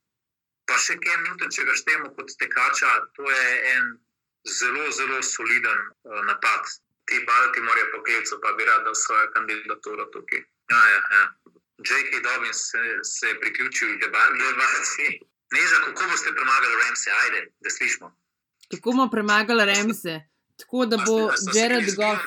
[0.67, 3.95] pa še Kem Newton, če ga štejemo kot tekača, to je en
[4.59, 6.75] zelo, zelo soliden uh, napad.
[7.07, 10.43] Ti Baltimore je poklical, pa bi rad dal svojo kandidaturo tukaj.
[10.73, 11.25] Ja, ja, ja.
[11.87, 12.19] J.K.
[12.25, 15.21] Dobbins se, se je priključil debati.
[15.55, 17.11] Neža, kako boste premagali Remse?
[17.23, 18.11] Ajde, da slišimo.
[18.71, 20.21] Kako bomo premagali Remse?
[20.57, 22.27] Tako da bo Jared Goff.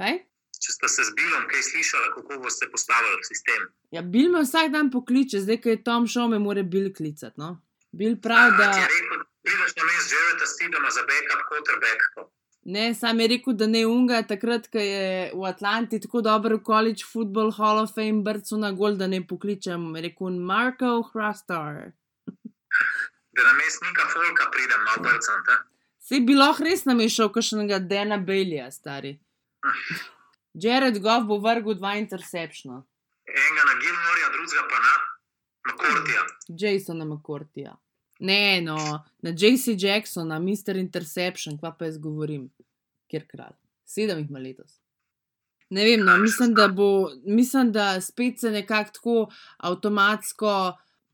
[0.00, 0.18] Kaj?
[0.64, 3.66] Če ste se z Bilom kaj slišali, kako boste postavili sistem.
[3.92, 7.36] Ja, Bil me vsak dan pokliče, zdaj, ko je Tom šel, me mora Bil klicati.
[7.40, 7.58] No?
[7.92, 8.70] Bil prav, da.
[9.44, 12.30] Vidiš, da imaš že vedeti, da imaš za backup, quarterback.
[12.64, 17.04] Ne, sam je rekel, da ne unga, takrat, ko je v Atlanti tako dober College
[17.12, 19.90] Football Hall of Fame, brcu na gol, da ne pokličem.
[20.00, 21.92] Rekel Marko Hrastar.
[23.36, 25.44] da na mestnika Folka pridem, malo brcem.
[26.00, 29.18] Se bi lahko res namešal, kakšnega Dena Belija, stari.
[30.54, 32.82] Jared Goff bo vrgel dva interceptiona.
[33.26, 34.92] Enega na Gilmorja, drugega pa na
[35.68, 36.22] Makortija.
[36.60, 37.74] Jasona Makortija.
[38.20, 38.78] Ne, no,
[39.22, 40.76] na JC Jacksona, Mr.
[40.78, 42.46] Interception, kva pa jaz govorim,
[43.10, 43.56] kjer kralj.
[43.84, 44.78] Sedem jih ima letos.
[45.74, 49.16] Ne vem, no, mislim, da bo, mislim, da spet se nekako tako
[49.56, 50.54] avtomatsko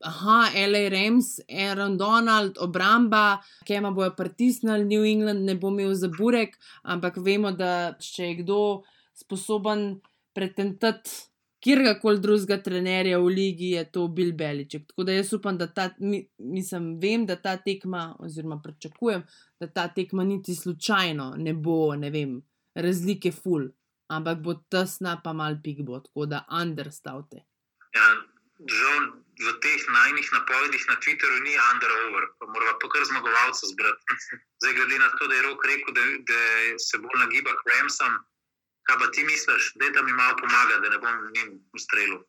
[0.03, 0.89] aha, L.A.
[0.89, 7.17] Rams, Aaron Donald, obramba, Kema bojo pritisnili, New England ne bo imel za burek, ampak
[7.17, 8.61] vemo, da če je kdo
[9.21, 9.99] sposoben
[10.33, 14.87] pretentati kjerkoli drugega trenerja v ligi, je to Bill Beliček.
[14.89, 19.23] Tako da jaz upam, da ta, mi, mislim, vem, da ta tekma, oziroma pričakujem,
[19.59, 22.39] da ta tekma niti slučajno ne bo, ne vem,
[22.75, 23.69] razlike full,
[24.09, 27.45] ampak bo tesna, pa mal pik bo, tako da understavte.
[27.95, 28.07] Ja,
[28.61, 29.11] žal
[29.41, 34.17] v teh najnih napovedih na Twitterju ni under-over, pa moramo pa kar zmagovalca zbrati.
[34.61, 36.41] Zdaj, glede na to, da je rok rekel, da, da
[36.77, 38.19] se bolj nagiba k Ramsom,
[38.83, 42.19] kaj pa ti misliš, da, da mi malo pomaga, da ne bom njim ustrelil.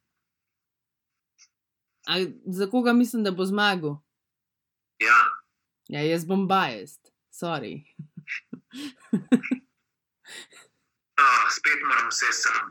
[2.07, 2.13] A
[2.49, 3.97] za koga mislim, da bo zmagal?
[4.99, 5.21] Ja,
[5.89, 7.73] Ja, jaz bom biased, sorry.
[11.19, 12.67] ah, spet moram vse sam.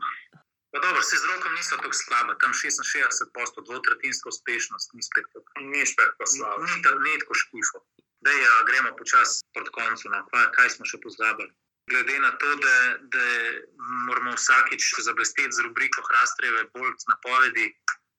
[0.72, 5.26] Pa dobro, se z rokom niso tako slabe, tam 66 posto, dvotretinska uspešnost, ni spet
[5.32, 5.50] tako.
[5.62, 6.62] Ni spet pa slabo.
[6.64, 7.78] Ni, ta- ni tako škifo.
[8.20, 10.04] Da, ja, gremo počasi proti koncu.
[10.08, 10.18] No.
[10.32, 11.52] Kaj, kaj smo še pozabili?
[11.90, 12.76] Glede na to, da,
[13.14, 13.24] da
[14.06, 17.66] moramo vsakič zablesteti z rubriko Hrastreve bolj napovedi,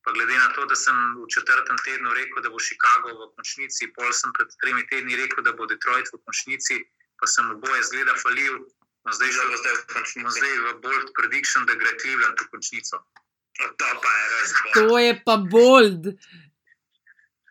[0.04, 3.88] pa glede na to, da sem v četrtem tednu rekel, da bo Chicago v končnici,
[3.96, 6.84] pol sem pred tremi tedni rekel, da bo Detroit v končnici,
[7.20, 8.60] pa sem oboje zgleda falil.
[9.04, 10.24] No, zdaj že bo zdaj v končnici.
[10.24, 12.96] no, zdaj v bold prediction, da gre Cleveland v končnico.
[13.00, 14.50] No, To pa je res.
[14.76, 16.04] To je pa bold.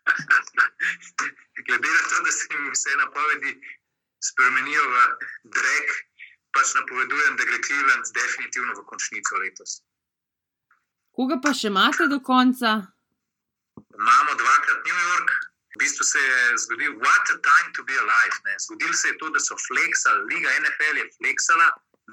[1.65, 3.51] Glede na to, da se jim vse napovedi
[4.29, 4.97] spremenijo v
[5.57, 5.95] drek,
[6.55, 9.81] pač napovedujem, da gre Cleveland definitivno v končnico letos.
[11.13, 12.79] Koga pa še imate do konca?
[13.77, 15.29] Imamo dvakrat New York,
[15.73, 18.35] v bistvu se je zgodil, what a time to be alive.
[18.45, 18.53] Ne?
[18.65, 21.67] Zgodilo se je to, da so fleksali, Liga NFL je fleksala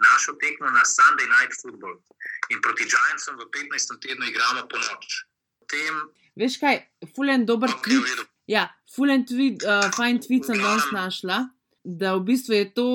[0.06, 2.00] našo tekmo na Sunday Night Football
[2.48, 4.00] in proti Giantsom v 15.
[4.00, 5.24] tednu igramo po noč.
[5.60, 6.00] Potem,
[6.40, 6.76] Veš kaj,
[7.16, 8.20] fulen dober ok, v tweet.
[8.48, 11.50] Ja, fulen tweet, uh, fajn tweet sem danes našla.
[11.84, 12.86] Da v bistvu je to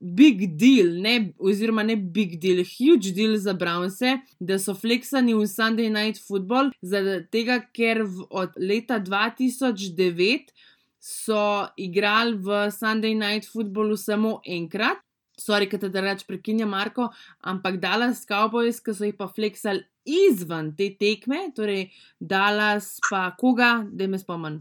[0.00, 5.44] big deal, ne, oziroma ne big deal, huge deal za Brownse, da so fleksani v
[5.44, 10.54] Sunday Night Football, zaradi tega, ker v, od leta 2009
[11.00, 15.00] so igrali v Sunday Night Footballu samo enkrat.
[15.40, 17.08] Sorry, da te reč prekinja Marko,
[17.40, 21.88] ampak Dallas Cowboys, ki so jih pa fleksali izven te tekme, torej
[22.20, 24.60] Dallas pa koga, da me spomnim.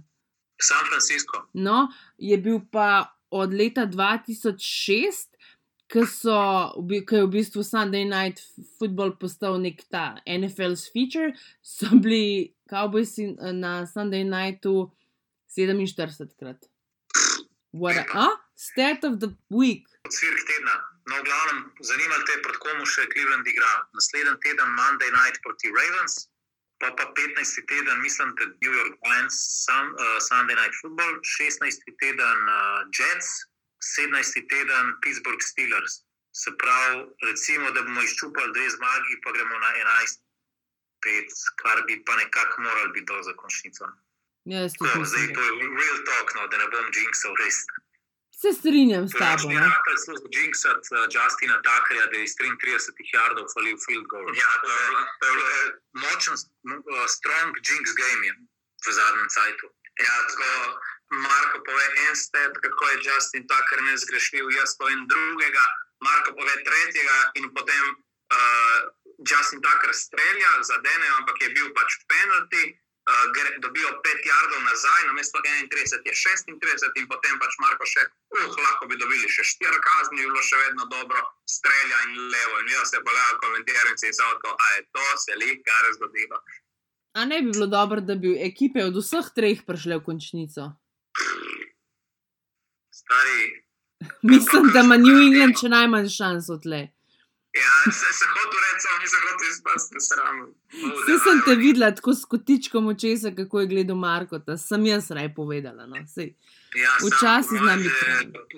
[0.60, 1.46] San Francisco.
[1.54, 5.30] No, je bil pa od leta 2006,
[5.90, 6.38] ko so,
[6.78, 8.42] v bi- ko je v bistvu Sunday Night
[8.78, 14.92] Football postal nek ta NFL's feature, so bili Cowboysi eh, na Sunday Nightu
[15.50, 16.70] 47 krat.
[17.74, 18.28] What a, a?
[18.56, 19.86] Stat of the week.
[20.10, 20.76] Cirk tedna.
[21.10, 23.72] No, v glavnem, zanimalo te, proti komu še Cleveland igra.
[23.98, 26.30] Naslednji teden Monday night proti Ravens,
[26.80, 27.66] pa pa 15.
[27.72, 31.84] teden, mislim, da New York Giants, sun, uh, Sunday night football, 16.
[32.02, 33.30] teden uh, Jets,
[33.80, 34.48] 17.
[34.54, 35.94] teden Pittsburgh Steelers.
[36.42, 36.98] Se pravi,
[37.30, 39.70] recimo, da bomo izčupali dve zmagi, pa gremo na
[41.04, 43.84] 11-5, kar bi pa nekako morali biti do za končnico.
[44.52, 45.52] Ja, jaz tudi Tako, zdaj to je
[45.82, 47.58] real talk, no, da ne bom jinxal res.
[48.42, 49.44] Se strinjam s To je tabo.
[49.44, 49.50] No?
[49.54, 54.30] mirakel, so z Jinxat uh, Justina Takarja, da je iz 33 yardov falil field goal.
[54.44, 54.88] Ja, to je,
[55.20, 55.68] to je bilo, eh,
[56.04, 58.34] močen, uh, strong Jinx game je
[58.86, 59.68] v zadnjem cajtu.
[60.06, 60.50] Ja, tako
[61.26, 65.66] Marko pove en stet, kako je Justin Tucker nezgrešljiv, jaz povem drugega,
[66.08, 68.80] Marko pove tretjega in potem uh,
[69.30, 72.64] Justin Tucker strelja, zadene, ampak je bil pač penalti.
[73.10, 77.88] Uh, gre, dobijo 5 jardov nazaj, na mesto 31 je 36, in potem pač Marko
[77.90, 78.04] še,
[78.38, 82.60] uh, lahko bi dobili še 4 kazni, bi bilo še vedno dobro, strelja in levo.
[82.62, 85.96] In jaz se komentiram in si samo tako, a je to se li, kar je
[85.98, 86.38] zgodilo.
[87.18, 90.70] A ne bi bilo dobro, da bi ekipe od vseh treh prišle v končnico?
[92.94, 93.42] Stari,
[94.22, 96.82] Mislim, da ima New England še najmanj šans od le.
[97.54, 100.38] Ja, se, se hotel reči, samo nisem hotel izpasti sram.
[101.00, 105.10] Vse sem te videla tako s kotičkom očesa, kako je gledal Marko, da sem jaz
[105.12, 105.86] raj povedala.
[105.86, 105.98] No.
[106.14, 106.30] Sej.
[106.84, 108.14] ja, Včasih biti že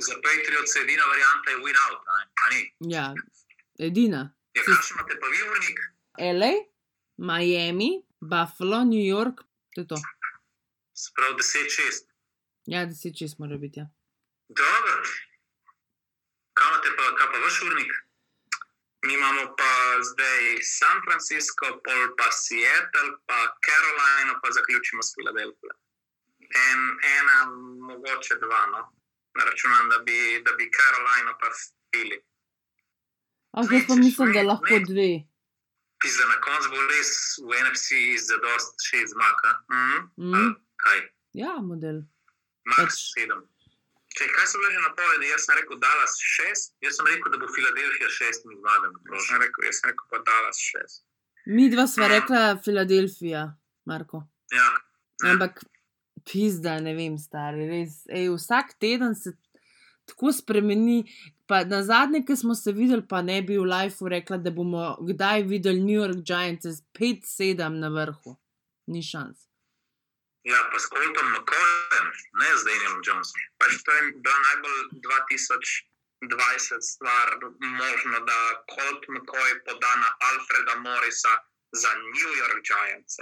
[0.08, 2.02] Za Patriots je edina varianta je win out,
[2.52, 2.60] ne?
[2.96, 3.06] Ja,
[3.80, 4.22] edina.
[4.56, 5.80] Ja, kakšen imate pa vi urnik?
[6.40, 6.54] LA,
[7.18, 9.98] Miami, Buffalo, New York, to je to.
[10.94, 12.04] Sprav 10-6.
[12.66, 13.80] Ja, deset čez mora biti.
[13.80, 13.88] Ja.
[14.50, 14.94] Dobro.
[16.54, 18.11] Kaj pa, kaj pa vaš urnik?
[19.06, 19.72] Mi imamo pa
[20.10, 20.44] zdaj
[20.78, 25.74] San Francisco, pol pa Seattle, pa Carolina, pa zaključimo s Filadelfijo.
[26.70, 26.80] En,
[27.18, 27.38] ena,
[27.90, 28.82] mogoče dva, no.
[29.48, 31.48] Računam, da bi, da bi Carolina pa
[31.90, 32.20] Fili.
[33.52, 35.12] Oh, jaz pa mislim, da lahko dve.
[36.02, 37.12] Pisa na koncu bo res
[37.48, 37.90] v NFC
[38.28, 39.38] za dost šest zmag.
[39.78, 39.98] Mhm.
[40.36, 40.54] Mm.
[40.84, 41.00] Kaj?
[41.34, 41.98] Ja, model.
[42.70, 43.42] Max Pač- sedem.
[44.12, 45.30] Če, kaj so bile že napovedi?
[45.32, 48.10] Jaz sem rekel Dallas šest, jaz sem rekel, da bo Filadelfija.
[48.28, 51.04] Jaz sem rekel, jaz sem rekel pa Dallas šest.
[51.46, 53.46] Mi dva sva rekla Filadelfija,
[53.90, 54.26] Marko.
[54.54, 54.68] Ja.
[55.32, 55.64] Ampak
[56.28, 58.02] pizda, ne vem, stari, res.
[58.12, 59.34] Ej, vsak teden se
[60.10, 61.06] tako spremeni.
[61.50, 64.94] Pa na zadnje, ki smo se videli, pa ne bi v lifeu rekla, da bomo
[65.08, 68.38] kdaj videli New York Giants z 5-7 na vrhu.
[68.88, 69.51] Ni šans.
[70.44, 72.08] Ja, pa s Coltom McCoyem,
[72.42, 73.42] ne z Danielom Jonesom.
[73.62, 77.28] Pač to je bila najbolj 2020 stvar,
[77.62, 78.40] možno, da
[78.74, 81.34] Colt McCoy poda na Alfreda Morrisa
[81.72, 83.22] za New York Giants.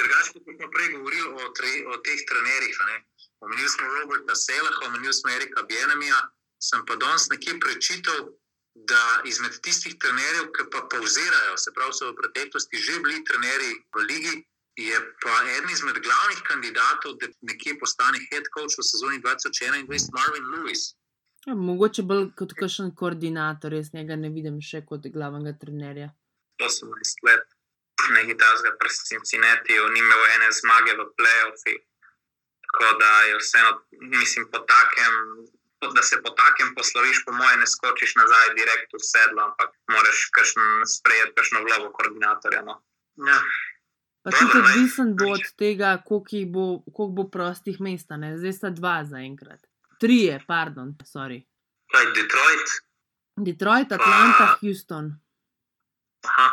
[0.00, 2.76] Drugače, kot smo prej govorili o, tre, o teh trenerjih,
[3.40, 6.20] omenili smo Roberta Selaha, omenili smo Erika Bienemija,
[6.62, 8.32] sem pa danes nekje prečital,
[8.88, 13.72] da izmed tistih trenerjev, ki pa povzirajo, se pravi, so v preteklosti že bili trenerji
[13.96, 14.34] v ligi,
[14.76, 20.46] je pa eden izmed glavnih kandidatov, da nekje postane head coach v sezoni 2021, Marvin
[20.52, 20.82] Lewis.
[21.46, 26.08] Ja, mogoče bolj kot kakšen koordinator, jaz njega ne vidim še kot glavnega trenerja.
[26.60, 27.44] 18 let,
[28.16, 31.78] nekaj tasga pri Cincinnati, ni imel ene zmage v playoffih.
[32.66, 33.70] Tako da je vseeno,
[34.16, 35.14] mislim, po takem,
[35.94, 40.26] da se po takem posloviš, po mojem, ne skočiš nazaj direkt v sedlo, ampak moraš
[40.96, 42.60] sprejeti kakšno vlogo koordinatorja.
[42.66, 42.76] No.
[43.30, 43.38] Ja.
[44.26, 48.10] Pa tudi odvisen bo od tega, koliko, bo, koliko bo prostih mest.
[48.10, 48.32] ne.
[48.38, 49.62] Zdaj sta dva zaenkrat.
[50.02, 51.44] Trije, pardon, sorry.
[51.94, 52.72] Kaj, Detroit?
[53.36, 55.14] Detroit, Atlanta, Houston.
[56.26, 56.48] Aha.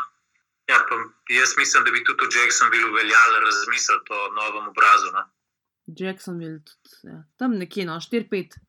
[0.69, 0.95] Ja, pa
[1.33, 5.09] jaz mislim, da bi tudi v Jacksonville veljalo razmisliti o novem obrazu.
[5.17, 5.23] Ne?
[5.99, 7.23] Jacksonville, tudi, ja.
[7.37, 8.59] tam nekje, no, 4-5,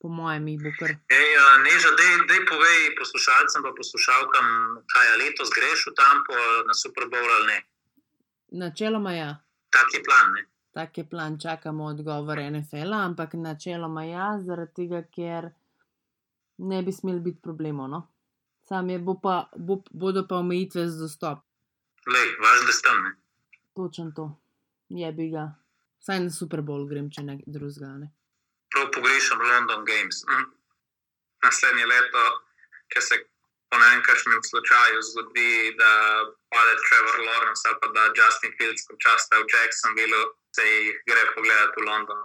[0.00, 0.92] po mojem, jih bo kar.
[1.18, 4.48] Ej, a, Neža, dej, dej povej poslušalcem in poslušalkam,
[4.92, 6.36] kaj je letos greš v Tampo
[6.68, 7.58] na Super Bowl ali ne.
[8.54, 9.30] Načeloma ja.
[9.70, 10.32] Tak je plan.
[10.32, 10.44] Ne?
[10.72, 15.50] Tak je plan, čakamo odgovor NFL-a, ampak načeloma ja, zaradi tega, ker
[16.58, 17.88] ne bi smel biti problemov.
[17.90, 18.00] No?
[18.62, 21.42] Sam je, bo pa, bo, bodo pa omejitve z dostop.
[22.06, 23.10] Lej, važno, da ste tam.
[23.74, 24.30] Točen to.
[24.88, 25.48] Je bi ga.
[26.00, 27.90] Saj na Super Bowl grem, če ne drugega.
[27.98, 28.10] Ne?
[28.70, 30.24] Prav pogrešam London Games.
[30.30, 30.50] Mhm.
[31.44, 32.24] Naslednje leto,
[32.92, 33.20] če se
[33.68, 35.92] po ne vem, kakšnem slučaju zgodi, da
[36.52, 40.22] pade Trevor Lawrence ali pa da Justin Fields počasta v Jacksonville,
[40.56, 42.20] se jih gre pogledati v London.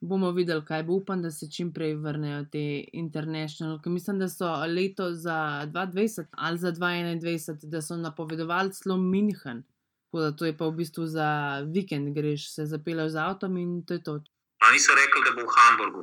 [0.00, 0.92] Bomo videli, kaj bo.
[0.92, 3.80] Upam, da se čim prej vrnejo te international.
[3.82, 9.62] Ker mislim, da so leto za 2020 ali za 2021, da so napovedovali celo München.
[10.06, 11.26] Tako da to je pa v bistvu za
[11.74, 14.14] vikend, greš se zapeljati z avtom in to je to.
[14.60, 16.02] A niso rekli, da bo v Hamburgu.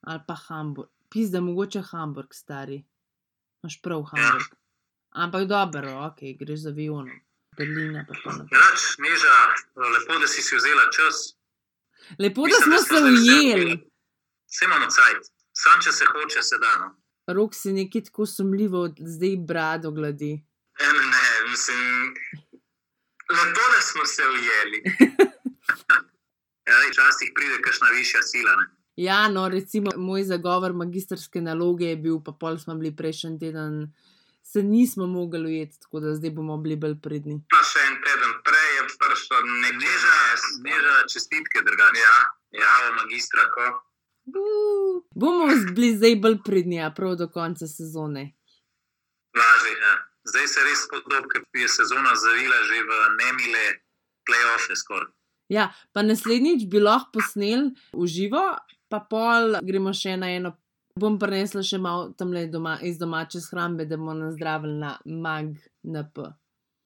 [0.00, 0.90] Ali pa Hamburg.
[1.10, 2.82] Pizda, mogoče Hamburg, stari.
[3.62, 4.48] Imaš prav Hamburg.
[5.10, 7.20] Ampak dobro, ok, greš za avionom.
[7.56, 8.06] Berlina.
[8.62, 9.36] Rač, Neža,
[9.94, 11.16] lepo, da si si vzela čas.
[12.18, 13.90] Lepo, da Mislim, smo da se ujeli.
[14.50, 16.72] Vse imamo cajt, sam če se hoče, se da.
[16.80, 16.88] No.
[17.26, 20.32] Rok si neki tako sumljivo, zdaj brado gladi.
[20.80, 22.14] Ne, ne, ne, mislim,
[23.30, 24.82] lepo, da smo se ujeli.
[26.68, 28.56] ja, včasih pride kakšna višja sila.
[28.56, 28.81] Ne?
[28.96, 33.86] Ja, no, recimo moj zagovor magistrske naloge je bil, pa pol smo bili prejšnji teden,
[34.42, 37.38] se nismo mogli ujeti, tako da zdaj bomo bili bolj pridni.
[37.54, 40.18] Pa še en teden prej je prišlo nekaj neža,
[40.66, 42.04] neža čestitke, drugače.
[42.04, 42.18] Ja,
[42.60, 43.70] ja, magistra, ko.
[44.28, 48.28] Uh, bomo bili zdaj bolj pridni, a prav do konca sezone.
[49.38, 49.94] Lažje, ja.
[50.28, 53.64] Zdaj se res podobno, ker je sezona zavila že v nemile
[54.28, 55.10] play-offe skoraj.
[55.52, 58.42] Ja, pa naslednjič bi lahko posnel v živo,
[58.92, 60.52] pa pol gremo še na eno.
[61.00, 65.54] Bom prinesla še malo tam doma, iz domače shrambe, da bomo nazdravili na mag
[65.88, 66.28] na P.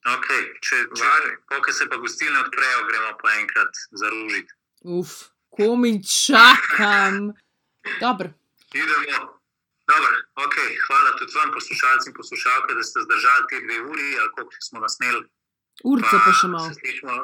[0.06, 0.28] Ok,
[0.62, 1.10] če, če
[1.50, 4.54] pokaj se pa gostilne odprejo, gremo pa enkrat zaružiti.
[4.86, 5.16] Uf,
[5.50, 7.32] komi čakam.
[7.98, 8.30] Dobro,
[8.74, 9.26] Idemo.
[9.86, 10.70] Dobro, okay.
[10.86, 14.80] Hvala tudi vam, poslušalci in poslušalke, da ste zdržali te dve uri, ali koliko smo
[14.80, 15.22] nas sneli.
[15.84, 16.68] urca pa še malo.
[16.68, 17.14] Se slišimo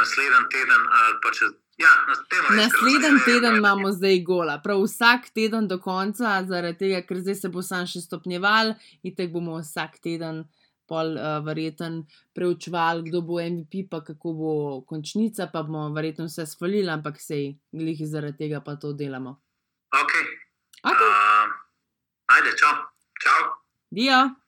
[0.00, 1.50] naslednji teden, ali pa čez.
[1.82, 2.18] Ja, nas,
[2.56, 7.50] Naslednji teden imamo zdaj gola, prav vsak teden do konca, zaradi tega, ker zdaj se
[7.50, 10.44] bo sam še stopnjeval in tako bomo vsak teden
[10.92, 12.02] pol uh, verjeten
[12.36, 14.52] preučevali, kdo bo MVP, pa kako bo
[14.86, 19.38] končnica, pa bomo verjetno vse svalili, ampak sej, glih zaradi tega pa to delamo.
[19.96, 20.14] Ok.
[20.82, 21.50] Ok, Uh,
[22.36, 22.74] ajde, čau.
[23.22, 23.42] Čau.
[23.90, 24.41] dio.